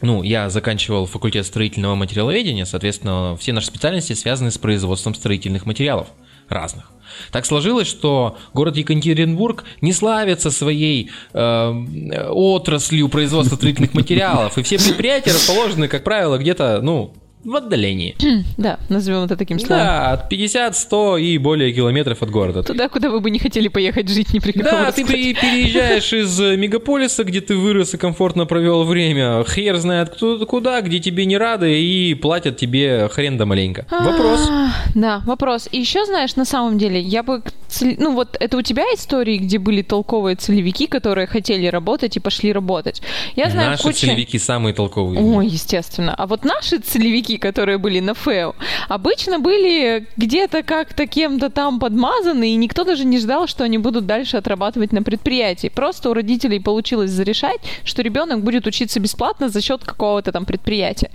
ну, 0.02 0.24
я 0.24 0.50
заканчивал 0.50 1.06
факультет 1.06 1.46
строительного 1.46 1.96
материаловедения, 1.96 2.66
соответственно, 2.66 3.38
все 3.40 3.54
наши 3.54 3.68
специальности 3.68 4.12
связаны 4.12 4.52
с 4.52 4.58
производством 4.58 5.16
строительных 5.16 5.66
материалов 5.66 6.10
разных. 6.50 6.92
Так 7.32 7.46
сложилось, 7.46 7.88
что 7.88 8.38
город 8.54 8.76
Екатеринбург 8.76 9.64
не 9.80 9.94
славится 9.94 10.52
своей 10.52 11.12
э, 11.34 12.28
отраслью 12.30 13.08
производства 13.08 13.56
строительных 13.56 13.94
материалов, 13.94 14.58
и 14.58 14.64
все 14.64 14.78
предприятия 14.78 15.32
расположены, 15.32 15.88
как 15.88 16.04
правило, 16.04 16.38
где-то, 16.38 16.82
ну, 16.82 17.14
в 17.46 17.56
отдалении. 17.56 18.16
да, 18.58 18.80
назовем 18.90 19.24
это 19.24 19.38
таким 19.38 19.60
словом. 19.60 19.78
Да, 19.78 20.12
от 20.12 20.30
50, 20.30 20.76
100 20.76 21.18
и 21.18 21.38
более 21.38 21.72
километров 21.72 22.22
от 22.22 22.30
города. 22.32 22.64
Туда, 22.64 22.90
куда 22.90 23.10
вы 23.10 23.20
бы 23.20 23.30
не 23.30 23.40
хотели 23.40 23.68
поехать 23.68 24.10
жить 24.10 24.34
ни 24.34 24.40
при 24.40 24.52
каком 24.52 24.72
Да, 24.72 24.92
ты 24.92 25.06
переезжаешь 25.06 26.12
из 26.12 26.40
э, 26.42 26.58
мегаполиса, 26.58 27.24
где 27.24 27.42
ты 27.42 27.56
вырос 27.56 27.94
и 27.94 27.98
комфортно 27.98 28.46
провел 28.46 28.84
время, 28.84 29.44
хер 29.44 29.78
знает 29.78 30.18
куда, 30.48 30.82
где 30.82 31.00
тебе 31.00 31.26
не 31.26 31.38
рады 31.38 31.80
и 31.80 32.16
платят 32.16 32.58
тебе 32.58 33.08
хрен 33.10 33.38
да 33.38 33.46
маленько. 33.46 33.86
Вопрос. 33.92 34.50
Да, 34.96 35.22
вопрос. 35.26 35.70
И 35.72 35.80
еще, 35.80 36.06
знаешь, 36.06 36.36
на 36.36 36.46
самом 36.46 36.78
деле, 36.78 37.00
я 37.00 37.22
бы... 37.22 37.44
Ну 37.82 38.14
вот 38.14 38.38
это 38.40 38.58
у 38.58 38.62
тебя 38.62 38.84
истории, 38.94 39.38
где 39.38 39.60
были 39.60 39.82
толковые 39.82 40.36
целевики, 40.36 40.88
которые 40.88 41.28
хотели 41.28 41.68
работать 41.68 42.18
и 42.18 42.20
пошли 42.20 42.52
работать. 42.52 43.02
Я 43.36 43.50
знаю 43.50 43.72
Наши 43.72 43.84
куча... 43.84 44.00
целевики 44.02 44.40
самые 44.40 44.74
толковые. 44.74 45.22
Ой, 45.22 45.48
естественно. 45.48 46.14
А 46.14 46.28
вот 46.28 46.44
наши 46.44 46.80
целевики 46.80 47.38
которые 47.38 47.78
были 47.78 48.00
на 48.00 48.14
ФЭО, 48.14 48.56
обычно 48.90 49.40
были 49.40 50.08
где-то 50.18 50.64
как-то 50.64 51.08
кем-то 51.08 51.50
там 51.50 51.80
подмазаны, 51.80 52.54
и 52.54 52.56
никто 52.56 52.84
даже 52.84 53.06
не 53.06 53.20
ждал, 53.20 53.48
что 53.48 53.64
они 53.64 53.78
будут 53.78 54.06
дальше 54.06 54.38
отрабатывать 54.38 54.92
на 54.92 55.04
предприятии. 55.04 55.70
Просто 55.70 56.10
у 56.10 56.14
родителей 56.14 56.60
получилось 56.60 57.12
зарешать, 57.12 57.60
что 57.84 58.02
ребенок 58.02 58.44
будет 58.44 58.68
учиться 58.68 59.00
бесплатно 59.00 59.50
за 59.50 59.62
счет 59.62 59.84
какого-то 59.84 60.32
там 60.32 60.46
предприятия. 60.46 61.12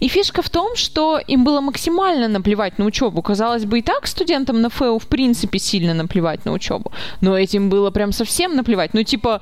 И 0.00 0.08
фишка 0.08 0.42
в 0.42 0.50
том, 0.50 0.76
что 0.76 1.18
им 1.18 1.44
было 1.44 1.60
максимально 1.60 2.28
наплевать 2.28 2.78
на 2.78 2.84
учебу. 2.84 3.22
Казалось 3.22 3.64
бы, 3.64 3.78
и 3.78 3.82
так 3.82 4.06
студентам 4.06 4.60
на 4.60 4.70
ФЭО 4.70 4.98
в 4.98 5.06
принципе 5.06 5.58
сильно 5.58 5.94
наплевать 5.94 6.03
на 6.44 6.52
учебу. 6.52 6.92
Но 7.20 7.36
этим 7.36 7.68
было 7.68 7.90
прям 7.90 8.12
совсем 8.12 8.56
наплевать. 8.56 8.94
Ну, 8.94 9.02
типа, 9.02 9.40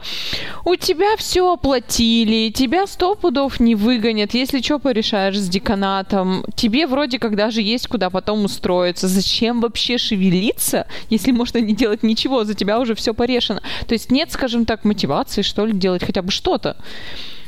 у 0.65 0.77
тебя 0.77 1.17
все 1.17 1.53
оплатили, 1.53 2.51
тебя 2.51 2.87
сто 2.87 3.15
пудов 3.15 3.61
не 3.61 3.75
выгонят, 3.75 4.35
если 4.35 4.61
что 4.61 4.79
порешаешь 4.79 5.39
с 5.39 5.49
деканатом, 5.49 6.45
тебе 6.55 6.87
вроде 6.87 7.19
как 7.19 7.37
даже 7.37 7.63
есть 7.63 7.89
куда 7.89 8.11
потом 8.11 8.45
устроиться. 8.45 9.09
Зачем 9.09 9.61
вообще 9.61 9.99
шевелиться, 9.99 10.87
если 11.11 11.33
можно 11.33 11.59
не 11.59 11.75
делать 11.75 12.03
ничего, 12.03 12.45
за 12.45 12.55
тебя 12.55 12.79
уже 12.81 12.95
все 12.95 13.15
порешено. 13.15 13.61
То 13.87 13.95
есть 13.95 14.11
нет, 14.11 14.31
скажем 14.33 14.65
так, 14.65 14.85
мотивации, 14.85 15.43
что 15.43 15.67
ли, 15.67 15.73
делать 15.73 16.05
хотя 16.05 16.23
бы 16.23 16.31
что-то. 16.31 16.77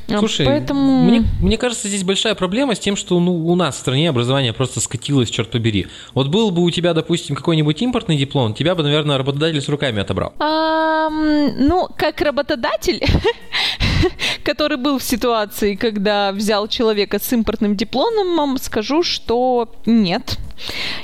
А 0.08 0.18
Слушай, 0.18 0.46
Поэтому... 0.46 1.04
мне, 1.04 1.24
мне 1.40 1.56
кажется, 1.56 1.88
здесь 1.88 2.04
большая 2.04 2.34
проблема 2.34 2.74
с 2.74 2.78
тем, 2.78 2.96
что 2.96 3.18
ну, 3.20 3.46
у 3.46 3.54
нас 3.56 3.76
в 3.76 3.78
стране 3.78 4.10
образование 4.10 4.52
просто 4.52 4.80
скатилось, 4.80 5.30
черт 5.30 5.50
побери. 5.50 5.86
Вот 6.12 6.28
был 6.28 6.50
бы 6.50 6.62
у 6.62 6.70
тебя, 6.70 6.92
допустим, 6.92 7.34
какой-нибудь 7.34 7.80
импортный 7.80 8.16
диплом, 8.16 8.54
тебя 8.54 8.74
бы, 8.74 8.82
наверное, 8.82 9.16
работодатель 9.16 9.60
с 9.60 9.68
руками 9.68 10.00
отобрал. 10.00 10.34
А, 10.38 11.08
ну, 11.08 11.88
как 11.96 12.20
работодатель, 12.20 13.02
который 14.44 14.76
был 14.76 14.98
в 14.98 15.02
ситуации, 15.02 15.74
когда 15.74 16.32
взял 16.32 16.68
человека 16.68 17.18
с 17.18 17.32
импортным 17.32 17.74
дипломом, 17.74 18.58
скажу, 18.58 19.02
что 19.02 19.72
нет, 19.86 20.38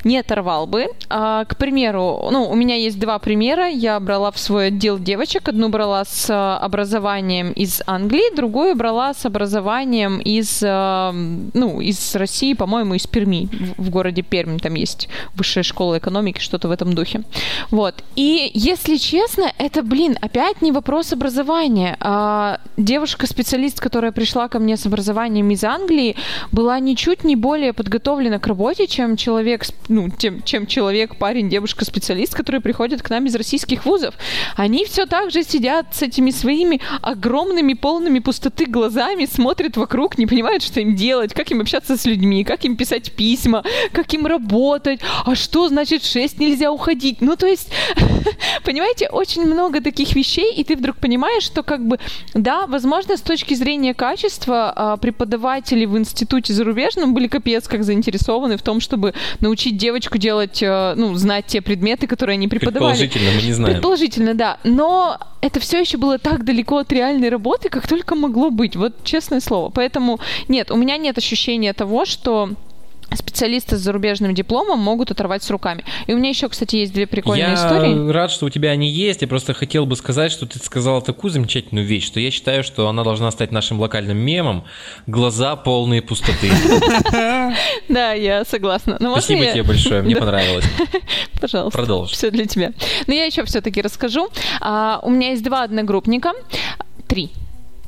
не 0.05 0.19
оторвал 0.19 0.67
бы. 0.67 0.89
А, 1.09 1.45
к 1.45 1.57
примеру, 1.57 2.29
ну, 2.31 2.49
у 2.49 2.55
меня 2.55 2.77
есть 2.77 2.99
два 2.99 3.19
примера. 3.19 3.69
Я 3.69 4.01
брала 4.01 4.31
в 4.31 4.39
свой 4.39 4.69
отдел 4.69 4.99
девочек. 4.99 5.49
Одну 5.49 5.69
брала 5.69 6.05
с 6.05 6.29
а, 6.31 6.59
образованием 6.59 7.53
из 7.53 7.83
Англии, 7.87 8.35
другую 8.35 8.75
брала 8.75 9.15
с 9.15 9.27
образованием 9.27 10.19
из, 10.19 10.63
а, 10.65 11.13
ну, 11.13 11.81
из 11.81 12.15
России, 12.15 12.55
по-моему, 12.55 12.95
из 12.95 13.07
Перми. 13.07 13.49
В, 13.77 13.91
городе 13.91 14.23
Пермь 14.23 14.59
там 14.59 14.75
есть 14.75 15.09
высшая 15.35 15.63
школа 15.63 15.99
экономики, 15.99 16.41
что-то 16.41 16.69
в 16.69 16.71
этом 16.71 16.95
духе. 16.95 17.23
Вот. 17.71 18.05
И, 18.17 18.51
если 18.55 18.97
честно, 18.97 19.53
это, 19.59 19.83
блин, 19.83 20.17
опять 20.21 20.63
не 20.63 20.73
вопрос 20.73 21.13
образования. 21.13 21.97
А 22.01 22.61
девушка-специалист, 22.77 23.81
которая 23.81 24.13
пришла 24.13 24.49
ко 24.49 24.59
мне 24.59 24.77
с 24.77 24.87
образованием 24.87 25.51
из 25.51 25.65
Англии, 25.65 26.17
была 26.53 26.79
ничуть 26.79 27.25
не 27.25 27.37
более 27.37 27.73
подготовлена 27.73 28.39
к 28.39 28.47
работе, 28.47 28.87
чем 28.87 29.17
человек, 29.17 29.40
ну, 29.89 30.09
тем, 30.09 30.43
чем 30.43 30.67
человек, 30.67 31.17
парень, 31.17 31.49
девушка, 31.49 31.85
специалист, 31.85 32.35
которые 32.35 32.61
приходят 32.61 33.03
к 33.03 33.11
нам 33.11 33.27
из 33.27 33.35
российских 33.35 33.85
вузов. 33.85 34.15
Они 34.57 34.85
все 34.85 35.07
так 35.07 35.31
же 35.31 35.43
сидят 35.43 35.87
с 35.95 36.03
этими 36.03 36.31
своими 36.31 36.81
огромными, 37.03 37.75
полными 37.75 38.19
пустоты 38.19 38.67
глазами, 38.67 39.27
смотрят 39.27 39.77
вокруг, 39.77 40.19
не 40.19 40.27
понимают, 40.27 40.63
что 40.63 40.81
им 40.81 40.95
делать, 40.95 41.35
как 41.35 41.51
им 41.51 41.61
общаться 41.61 41.97
с 41.97 42.05
людьми, 42.05 42.45
как 42.45 42.65
им 42.65 42.77
писать 42.77 43.13
письма, 43.13 43.65
как 43.93 44.13
им 44.15 44.27
работать, 44.27 45.01
а 45.25 45.35
что 45.35 45.69
значит 45.69 46.05
6 46.05 46.39
нельзя 46.39 46.71
уходить. 46.71 47.21
Ну, 47.21 47.37
то 47.37 47.47
есть, 47.47 47.71
понимаете, 48.65 49.09
очень 49.09 49.45
много 49.45 49.81
таких 49.81 50.15
вещей, 50.15 50.53
и 50.55 50.65
ты 50.65 50.77
вдруг 50.77 50.97
понимаешь, 50.97 51.43
что 51.43 51.63
как 51.63 51.87
бы, 51.87 51.99
да, 52.35 52.67
возможно, 52.67 53.17
с 53.17 53.21
точки 53.21 53.55
зрения 53.55 53.95
качества 53.95 54.73
а, 54.75 54.97
преподаватели 54.97 55.85
в 55.85 55.97
институте 55.99 56.53
зарубежном 56.53 57.15
были 57.15 57.27
капец 57.29 57.69
как 57.69 57.85
заинтересованы 57.85 58.57
в 58.57 58.63
том, 58.63 58.81
чтобы 58.81 59.15
научить 59.41 59.77
девочку 59.77 60.19
делать, 60.19 60.63
э, 60.63 60.95
ну, 60.97 61.15
знать 61.15 61.47
те 61.47 61.61
предметы, 61.61 62.07
которые 62.07 62.35
они 62.35 62.49
преподавали. 62.49 62.97
Предположительно, 62.97 63.31
мы 63.37 63.43
не 63.47 63.53
знаем. 63.53 63.75
Предположительно, 63.75 64.35
да. 64.35 64.59
Но 64.65 65.19
это 65.41 65.61
все 65.61 65.81
еще 65.81 65.97
было 65.97 66.19
так 66.19 66.45
далеко 66.45 66.79
от 66.79 66.93
реальной 66.93 67.29
работы, 67.29 67.69
как 67.69 67.87
только 67.87 68.15
могло 68.15 68.51
быть. 68.51 68.77
Вот 68.77 69.05
честное 69.05 69.41
слово. 69.41 69.71
Поэтому 69.71 70.21
нет, 70.49 70.71
у 70.71 70.77
меня 70.77 70.97
нет 70.97 71.17
ощущения 71.19 71.73
того, 71.73 72.05
что 72.05 72.51
специалисты 73.17 73.77
с 73.77 73.81
зарубежным 73.81 74.35
дипломом 74.35 74.79
могут 74.79 75.11
оторвать 75.11 75.43
с 75.43 75.51
руками. 75.51 75.85
И 76.07 76.15
у 76.15 76.19
меня 76.19 76.31
еще, 76.31 76.49
кстати, 76.49 76.77
есть 76.77 76.93
две 76.93 77.07
прикольные 77.07 77.49
я 77.49 77.55
истории. 77.55 78.07
Я 78.07 78.13
рад, 78.13 78.31
что 78.31 78.47
у 78.47 78.51
тебя 78.51 78.71
они 78.71 78.89
есть. 78.89 79.23
Я 79.23 79.29
просто 79.29 79.55
хотел 79.55 79.87
бы 79.87 79.97
сказать, 79.97 80.33
что 80.33 80.47
ты 80.47 80.59
сказала 80.59 81.03
такую 81.03 81.31
замечательную 81.31 81.87
вещь, 81.87 82.07
что 82.07 82.21
я 82.21 82.31
считаю, 82.31 82.63
что 82.65 82.89
она 82.89 83.05
должна 83.05 83.31
стать 83.31 83.53
нашим 83.53 83.81
локальным 83.81 84.19
мемом. 84.19 84.65
Глаза 85.07 85.57
полные 85.57 86.03
пустоты. 86.03 86.51
Да, 87.89 88.13
я 88.13 88.45
согласна. 88.45 88.97
Спасибо 89.01 89.47
тебе 89.47 89.63
большое, 89.63 90.03
мне 90.03 90.17
понравилось. 90.17 90.65
Пожалуйста. 91.41 91.77
Продолжи. 91.77 92.13
Все 92.13 92.31
для 92.31 92.47
тебя. 92.47 92.73
Но 93.07 93.15
я 93.15 93.25
еще 93.25 93.45
все-таки 93.45 93.83
расскажу. 93.83 94.29
А, 94.61 95.01
у 95.03 95.11
меня 95.11 95.31
есть 95.31 95.43
два 95.43 95.65
одногруппника. 95.65 96.33
Три 97.09 97.31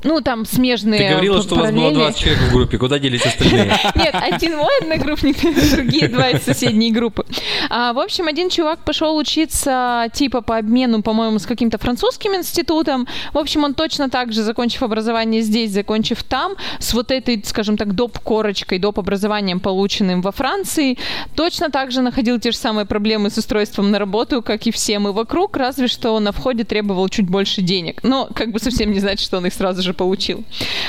ну, 0.05 0.21
там 0.21 0.45
смежные 0.45 0.99
Ты 0.99 1.09
говорила, 1.09 1.43
что 1.43 1.55
у 1.55 1.59
вас 1.59 1.71
было 1.71 1.93
20 1.93 2.19
человек 2.19 2.41
в 2.43 2.53
группе. 2.53 2.79
Куда 2.79 2.99
делись 2.99 3.25
остальные? 3.25 3.73
Нет, 3.95 4.15
один 4.15 4.57
мой 4.57 4.79
одногруппник, 4.81 5.37
другие 5.75 6.09
два 6.09 6.31
из 6.31 6.43
соседней 6.43 6.93
группы. 6.93 7.25
А, 7.71 7.93
в 7.93 7.99
общем, 7.99 8.27
один 8.27 8.51
чувак 8.51 8.81
пошел 8.85 9.17
учиться 9.17 10.09
типа 10.13 10.41
по 10.41 10.59
обмену, 10.59 11.03
по-моему, 11.03 11.39
с 11.39 11.47
каким-то 11.47 11.79
французским 11.79 12.35
институтом. 12.35 13.07
В 13.33 13.39
общем, 13.39 13.65
он 13.65 13.75
точно 13.75 14.11
так 14.11 14.33
же, 14.33 14.43
закончив 14.43 14.83
образование 14.83 15.43
здесь, 15.43 15.71
закончив 15.71 16.23
там, 16.23 16.55
с 16.79 16.93
вот 16.95 17.11
этой, 17.11 17.43
скажем 17.45 17.77
так, 17.77 17.95
доп-корочкой, 17.95 18.79
доп-образованием, 18.79 19.61
полученным 19.61 20.23
во 20.23 20.33
Франции, 20.33 20.99
точно 21.35 21.71
так 21.71 21.93
же 21.93 22.03
находил 22.03 22.39
те 22.41 22.51
же 22.51 22.57
самые 22.57 22.87
проблемы 22.87 23.31
с 23.31 23.39
устройством 23.39 23.91
на 23.91 23.99
работу, 23.99 24.43
как 24.43 24.67
и 24.67 24.71
все 24.71 24.99
мы 24.99 25.13
вокруг, 25.13 25.57
разве 25.57 25.89
что 25.89 26.19
на 26.21 26.33
входе 26.33 26.65
требовал 26.65 27.09
чуть 27.09 27.29
больше 27.29 27.63
денег. 27.63 28.03
Но 28.03 28.29
как 28.35 28.51
бы 28.51 28.59
совсем 28.59 28.93
не 28.93 29.01
значит, 29.01 29.21
что 29.21 29.39
он 29.39 29.47
их 29.47 29.55
сразу 29.55 29.83
же 29.83 29.92
тоже 29.93 29.95
получил. 29.95 30.45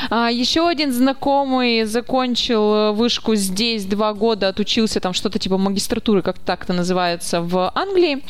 А, 0.09 0.29
еще 0.31 0.67
один 0.67 0.91
знакомый 0.91 1.85
закончил 1.85 2.73
э, 2.73 2.91
вышку 2.91 3.35
здесь 3.35 3.85
два 3.85 4.13
года, 4.13 4.49
отучился 4.49 4.99
там 4.99 5.13
что-то 5.13 5.39
типа 5.39 5.57
магистратуры, 5.57 6.21
как 6.21 6.39
так 6.39 6.63
это 6.63 6.73
называется, 6.73 7.41
в 7.41 7.71
Англии. 7.75 8.23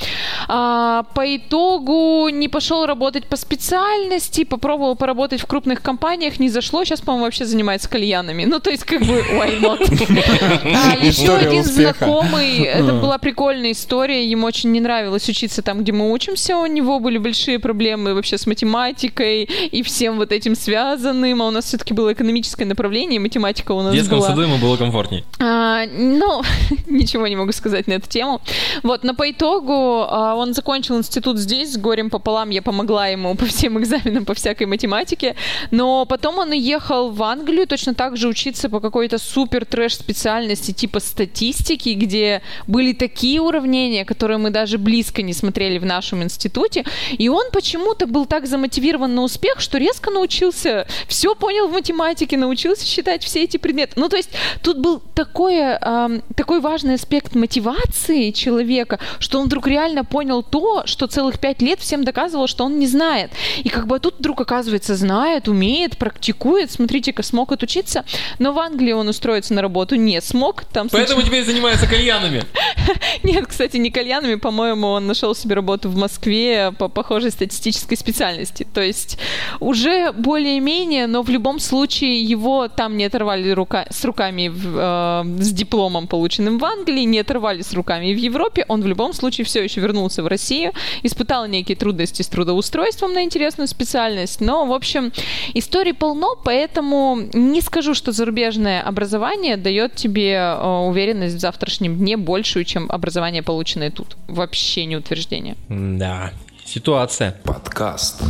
А, 0.48 1.04
по 1.16 1.24
итогу 1.24 2.30
не 2.30 2.50
пошел 2.50 2.86
работать 2.86 3.26
по 3.26 3.38
специальности, 3.38 4.44
попробовал 4.44 4.96
поработать 4.96 5.42
в 5.42 5.46
крупных 5.46 5.82
компаниях, 5.82 6.40
не 6.40 6.50
зашло. 6.50 6.84
Сейчас, 6.84 7.02
по-моему, 7.02 7.26
вообще 7.26 7.46
занимается 7.46 7.90
кальянами. 7.90 8.46
Ну, 8.46 8.60
то 8.60 8.70
есть, 8.70 8.84
как 8.84 9.02
бы, 9.02 9.24
why 9.34 9.60
not? 9.60 9.80
А, 10.64 10.96
еще 11.06 11.36
один 11.36 11.64
знакомый, 11.64 12.64
это 12.64 12.94
была 12.94 13.18
прикольная 13.18 13.72
история, 13.72 14.26
ему 14.26 14.48
очень 14.48 14.72
не 14.72 14.80
нравилось 14.80 15.30
учиться 15.30 15.62
там, 15.62 15.82
где 15.82 15.92
мы 15.92 16.12
учимся, 16.12 16.58
у 16.58 16.66
него 16.66 17.00
были 17.00 17.18
большие 17.18 17.60
проблемы 17.60 18.14
вообще 18.14 18.38
с 18.38 18.48
математикой 18.48 19.44
и 19.44 19.84
всем 19.84 20.18
вот 20.18 20.32
этим 20.32 20.56
связанным, 20.64 21.42
а 21.42 21.48
у 21.48 21.52
нас 21.52 21.66
все-таки 21.66 21.94
было 21.94 22.14
экономическое 22.14 22.66
направление, 22.66 23.20
математика 23.20 23.74
у 23.74 23.82
нас 23.82 23.92
В 23.92 23.96
детском 23.96 24.20
была. 24.20 24.30
саду 24.30 24.42
ему 24.42 24.58
было 24.58 24.78
комфортней. 24.78 25.24
А, 25.40 25.86
ну, 25.88 26.42
ничего 26.88 27.28
не 27.28 27.36
могу 27.36 27.52
сказать 27.52 27.88
на 27.88 27.94
эту 27.94 28.08
тему. 28.10 28.42
Вот, 28.82 29.04
но 29.04 29.14
по 29.14 29.30
итогу 29.30 30.06
а, 30.10 30.36
он 30.36 30.54
закончил 30.54 30.98
институт 30.98 31.38
здесь, 31.38 31.74
с 31.74 31.78
горем 31.78 32.10
пополам 32.10 32.50
я 32.50 32.62
помогла 32.62 33.08
ему 33.08 33.36
по 33.36 33.46
всем 33.46 33.78
экзаменам 33.80 34.26
по 34.26 34.34
всякой 34.34 34.68
математике, 34.68 35.36
но 35.72 36.06
потом 36.06 36.38
он 36.38 36.52
уехал 36.52 37.12
в 37.12 37.22
Англию 37.24 37.68
точно 37.68 37.94
так 37.94 38.18
же 38.18 38.28
учиться 38.28 38.70
по 38.70 38.80
какой-то 38.80 39.18
супер 39.18 39.66
трэш 39.66 39.96
специальности 39.96 40.72
типа 40.72 41.00
статистики, 41.00 41.90
где 41.90 42.42
были 42.68 42.94
такие 42.94 43.42
уравнения, 43.42 44.06
которые 44.06 44.38
мы 44.38 44.50
даже 44.50 44.78
близко 44.78 45.22
не 45.22 45.34
смотрели 45.34 45.78
в 45.78 45.86
нашем 45.86 46.24
институте, 46.24 46.86
и 47.18 47.28
он 47.30 47.52
почему-то 47.52 48.08
был 48.08 48.26
так 48.26 48.48
замотивирован 48.48 49.14
на 49.14 49.24
успех, 49.24 49.60
что 49.60 49.78
резко 49.78 50.10
научился 50.12 50.53
научился, 50.54 50.88
все 51.08 51.36
понял 51.36 51.68
в 51.68 51.72
математике, 51.72 52.38
научился 52.38 52.86
считать 52.86 53.24
все 53.24 53.44
эти 53.44 53.58
предметы. 53.58 53.94
Ну, 53.96 54.10
то 54.10 54.18
есть 54.18 54.30
тут 54.62 54.78
был 54.78 55.02
такое, 55.16 55.80
э, 55.82 56.20
такой 56.36 56.60
важный 56.60 56.96
аспект 56.96 57.36
мотивации 57.36 58.32
человека, 58.32 59.00
что 59.20 59.40
он 59.40 59.46
вдруг 59.46 59.68
реально 59.68 60.06
понял 60.06 60.44
то, 60.44 60.84
что 60.86 61.08
целых 61.08 61.40
пять 61.40 61.62
лет 61.62 61.80
всем 61.80 62.04
доказывал, 62.04 62.48
что 62.48 62.66
он 62.66 62.80
не 62.80 62.88
знает. 62.88 63.32
И 63.64 63.70
как 63.70 63.88
бы 63.88 64.00
тут 64.00 64.16
вдруг, 64.20 64.42
оказывается, 64.42 64.96
знает, 64.96 65.48
умеет, 65.48 65.98
практикует. 65.98 66.72
Смотрите-ка, 66.72 67.24
смог 67.24 67.52
отучиться. 67.52 68.06
Но 68.40 68.54
в 68.54 68.60
Англии 68.60 68.94
он 68.94 69.08
устроиться 69.08 69.54
на 69.54 69.62
работу 69.62 69.96
не 69.96 70.22
смог. 70.22 70.64
Там 70.66 70.90
Поэтому 70.90 71.22
случай... 71.22 71.28
теперь 71.28 71.46
занимается 71.46 71.88
кальянами. 71.88 72.44
Нет, 73.24 73.48
кстати, 73.48 73.78
не 73.78 73.92
кальянами. 73.92 74.36
По-моему, 74.36 74.88
он 74.88 75.08
нашел 75.08 75.36
себе 75.36 75.56
работу 75.56 75.90
в 75.90 75.96
Москве 75.96 76.72
по 76.78 76.90
похожей 76.90 77.32
статистической 77.32 77.98
специальности. 77.98 78.68
То 78.74 78.82
есть 78.82 79.18
уже 79.60 80.12
более 80.12 80.33
более-менее, 80.34 81.08
но 81.08 81.22
в 81.22 81.30
любом 81.30 81.60
случае 81.60 82.24
его 82.24 82.68
там 82.68 82.98
не 82.98 83.06
оторвали 83.06 83.54
рука, 83.54 83.86
с 83.92 84.04
руками 84.06 84.48
в, 84.48 84.78
э, 84.80 85.44
с 85.44 85.54
дипломом, 85.54 86.08
полученным 86.08 86.58
в 86.58 86.66
Англии, 86.66 87.06
не 87.06 87.20
оторвали 87.20 87.62
с 87.62 87.74
руками 87.74 88.16
в 88.16 88.18
Европе. 88.18 88.66
Он 88.68 88.82
в 88.82 88.88
любом 88.88 89.14
случае 89.14 89.46
все 89.46 89.64
еще 89.64 89.82
вернулся 89.82 90.24
в 90.24 90.28
Россию, 90.28 90.72
испытал 91.04 91.48
некие 91.48 91.78
трудности 91.78 92.24
с 92.24 92.28
трудоустройством 92.28 93.14
на 93.14 93.22
интересную 93.22 93.68
специальность. 93.68 94.42
Но, 94.42 94.66
в 94.66 94.74
общем, 94.74 95.12
историй 95.54 95.94
полно, 95.94 96.36
поэтому 96.44 97.20
не 97.34 97.62
скажу, 97.62 97.94
что 97.94 98.12
зарубежное 98.12 98.82
образование 98.82 99.56
дает 99.58 99.96
тебе 99.96 100.34
э, 100.34 100.88
уверенность 100.90 101.36
в 101.36 101.40
завтрашнем 101.40 101.96
дне 101.96 102.18
большую, 102.18 102.66
чем 102.66 102.88
образование, 102.90 103.44
полученное 103.44 103.92
тут. 103.92 104.18
Вообще 104.28 104.86
не 104.86 104.96
утверждение. 104.96 105.56
Да, 105.70 106.32
ситуация. 106.66 107.36
Подкаст. 107.44 108.24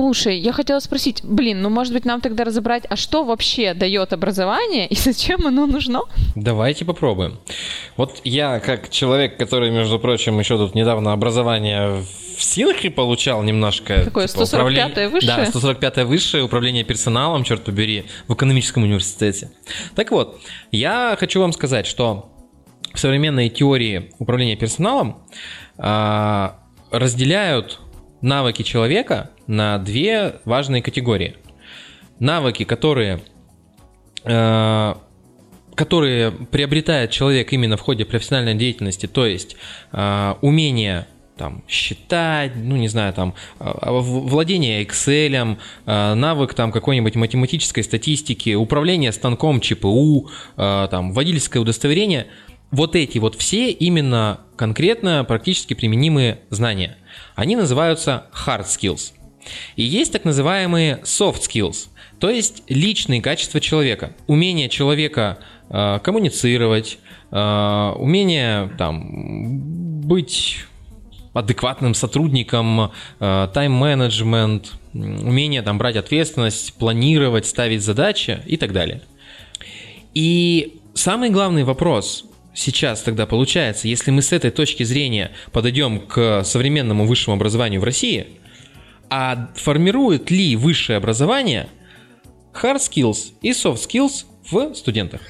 Слушай, 0.00 0.38
я 0.38 0.52
хотела 0.52 0.80
спросить, 0.80 1.20
блин, 1.22 1.60
ну 1.60 1.68
может 1.68 1.92
быть 1.92 2.06
нам 2.06 2.22
тогда 2.22 2.44
разобрать, 2.44 2.84
а 2.88 2.96
что 2.96 3.22
вообще 3.22 3.74
дает 3.74 4.14
образование 4.14 4.86
и 4.86 4.94
зачем 4.96 5.46
оно 5.46 5.66
нужно? 5.66 6.00
Давайте 6.34 6.86
попробуем. 6.86 7.38
Вот 7.98 8.22
я 8.24 8.60
как 8.60 8.88
человек, 8.88 9.36
который, 9.36 9.70
между 9.70 9.98
прочим, 9.98 10.38
еще 10.38 10.56
тут 10.56 10.74
недавно 10.74 11.12
образование 11.12 12.02
в 12.38 12.42
Синхе 12.42 12.90
получал 12.90 13.42
немножко. 13.42 14.02
Какое, 14.02 14.26
типа, 14.26 14.40
145-е 14.40 14.56
управление... 14.56 15.08
высшее? 15.10 15.36
Да, 15.36 15.44
145-е 15.44 16.04
высшее, 16.06 16.44
управление 16.44 16.82
персоналом, 16.82 17.44
черт 17.44 17.62
побери, 17.62 18.06
в 18.26 18.32
экономическом 18.32 18.84
университете. 18.84 19.50
Так 19.94 20.12
вот, 20.12 20.40
я 20.72 21.14
хочу 21.20 21.42
вам 21.42 21.52
сказать, 21.52 21.86
что 21.86 22.32
в 22.94 22.98
современной 22.98 23.50
теории 23.50 24.12
управления 24.18 24.56
персоналом 24.56 25.26
а, 25.76 26.56
разделяют 26.90 27.80
навыки 28.22 28.62
человека 28.62 29.30
на 29.50 29.78
две 29.78 30.36
важные 30.44 30.80
категории. 30.80 31.34
Навыки, 32.20 32.64
которые, 32.64 33.20
э, 34.24 34.94
которые 35.74 36.30
приобретает 36.30 37.10
человек 37.10 37.52
именно 37.52 37.76
в 37.76 37.80
ходе 37.80 38.04
профессиональной 38.04 38.54
деятельности, 38.54 39.06
то 39.06 39.26
есть 39.26 39.56
э, 39.90 40.34
умение 40.40 41.08
там, 41.36 41.64
считать, 41.66 42.52
ну, 42.54 42.76
не 42.76 42.86
знаю, 42.86 43.12
там, 43.12 43.34
э, 43.58 43.72
владение 43.88 44.84
Excel, 44.84 45.58
э, 45.84 46.14
навык 46.14 46.54
там 46.54 46.70
какой-нибудь 46.70 47.16
математической 47.16 47.82
статистики, 47.82 48.54
управление 48.54 49.10
станком 49.10 49.60
ЧПУ, 49.60 50.30
э, 50.56 50.88
там, 50.90 51.12
водительское 51.12 51.60
удостоверение– 51.60 52.28
вот 52.70 52.94
эти 52.94 53.18
вот 53.18 53.34
все 53.34 53.72
именно 53.72 54.42
конкретно 54.54 55.24
практически 55.24 55.74
применимые 55.74 56.40
знания. 56.50 56.96
Они 57.34 57.56
называются 57.56 58.26
hard 58.32 58.64
skills. 58.64 59.12
И 59.76 59.82
есть 59.82 60.12
так 60.12 60.24
называемые 60.24 61.00
soft 61.04 61.40
skills, 61.40 61.88
то 62.18 62.28
есть 62.30 62.62
личные 62.68 63.22
качества 63.22 63.60
человека. 63.60 64.14
Умение 64.26 64.68
человека 64.68 65.38
э, 65.70 65.98
коммуницировать, 66.02 66.98
э, 67.30 67.92
умение 67.96 68.70
там, 68.76 70.02
быть 70.02 70.58
адекватным 71.32 71.94
сотрудником, 71.94 72.92
э, 73.20 73.48
тайм-менеджмент, 73.54 74.72
умение 74.92 75.62
там 75.62 75.78
брать 75.78 75.96
ответственность, 75.96 76.74
планировать, 76.74 77.46
ставить 77.46 77.82
задачи 77.82 78.40
и 78.46 78.56
так 78.56 78.72
далее. 78.72 79.00
И 80.12 80.80
самый 80.94 81.30
главный 81.30 81.64
вопрос 81.64 82.24
сейчас 82.52 83.02
тогда 83.02 83.26
получается, 83.26 83.88
если 83.88 84.10
мы 84.10 84.22
с 84.22 84.32
этой 84.32 84.50
точки 84.50 84.82
зрения 84.82 85.30
подойдем 85.52 86.00
к 86.00 86.42
современному 86.44 87.06
высшему 87.06 87.36
образованию 87.36 87.80
в 87.80 87.84
России, 87.84 88.26
а 89.10 89.50
формирует 89.54 90.30
ли 90.30 90.56
высшее 90.56 90.96
образование 90.96 91.68
hard 92.54 92.78
skills 92.78 93.32
и 93.42 93.50
soft 93.50 93.86
skills 93.88 94.24
в 94.50 94.74
студентах? 94.74 95.20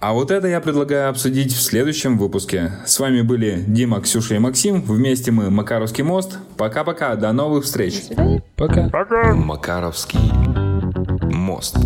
А 0.00 0.14
вот 0.14 0.30
это 0.30 0.48
я 0.48 0.60
предлагаю 0.60 1.10
обсудить 1.10 1.52
в 1.52 1.60
следующем 1.60 2.16
выпуске. 2.16 2.72
С 2.86 2.98
вами 2.98 3.20
были 3.20 3.62
Дима, 3.66 4.00
Ксюша 4.00 4.36
и 4.36 4.38
Максим. 4.38 4.80
Вместе 4.80 5.30
мы 5.30 5.50
Макаровский 5.50 6.04
мост. 6.04 6.38
Пока-пока, 6.56 7.16
до 7.16 7.32
новых 7.32 7.64
встреч. 7.64 8.04
Пока. 8.56 8.88
Пока. 8.88 9.34
Макаровский 9.34 10.20
мост. 11.30 11.76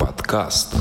Подкаст. 0.00 0.74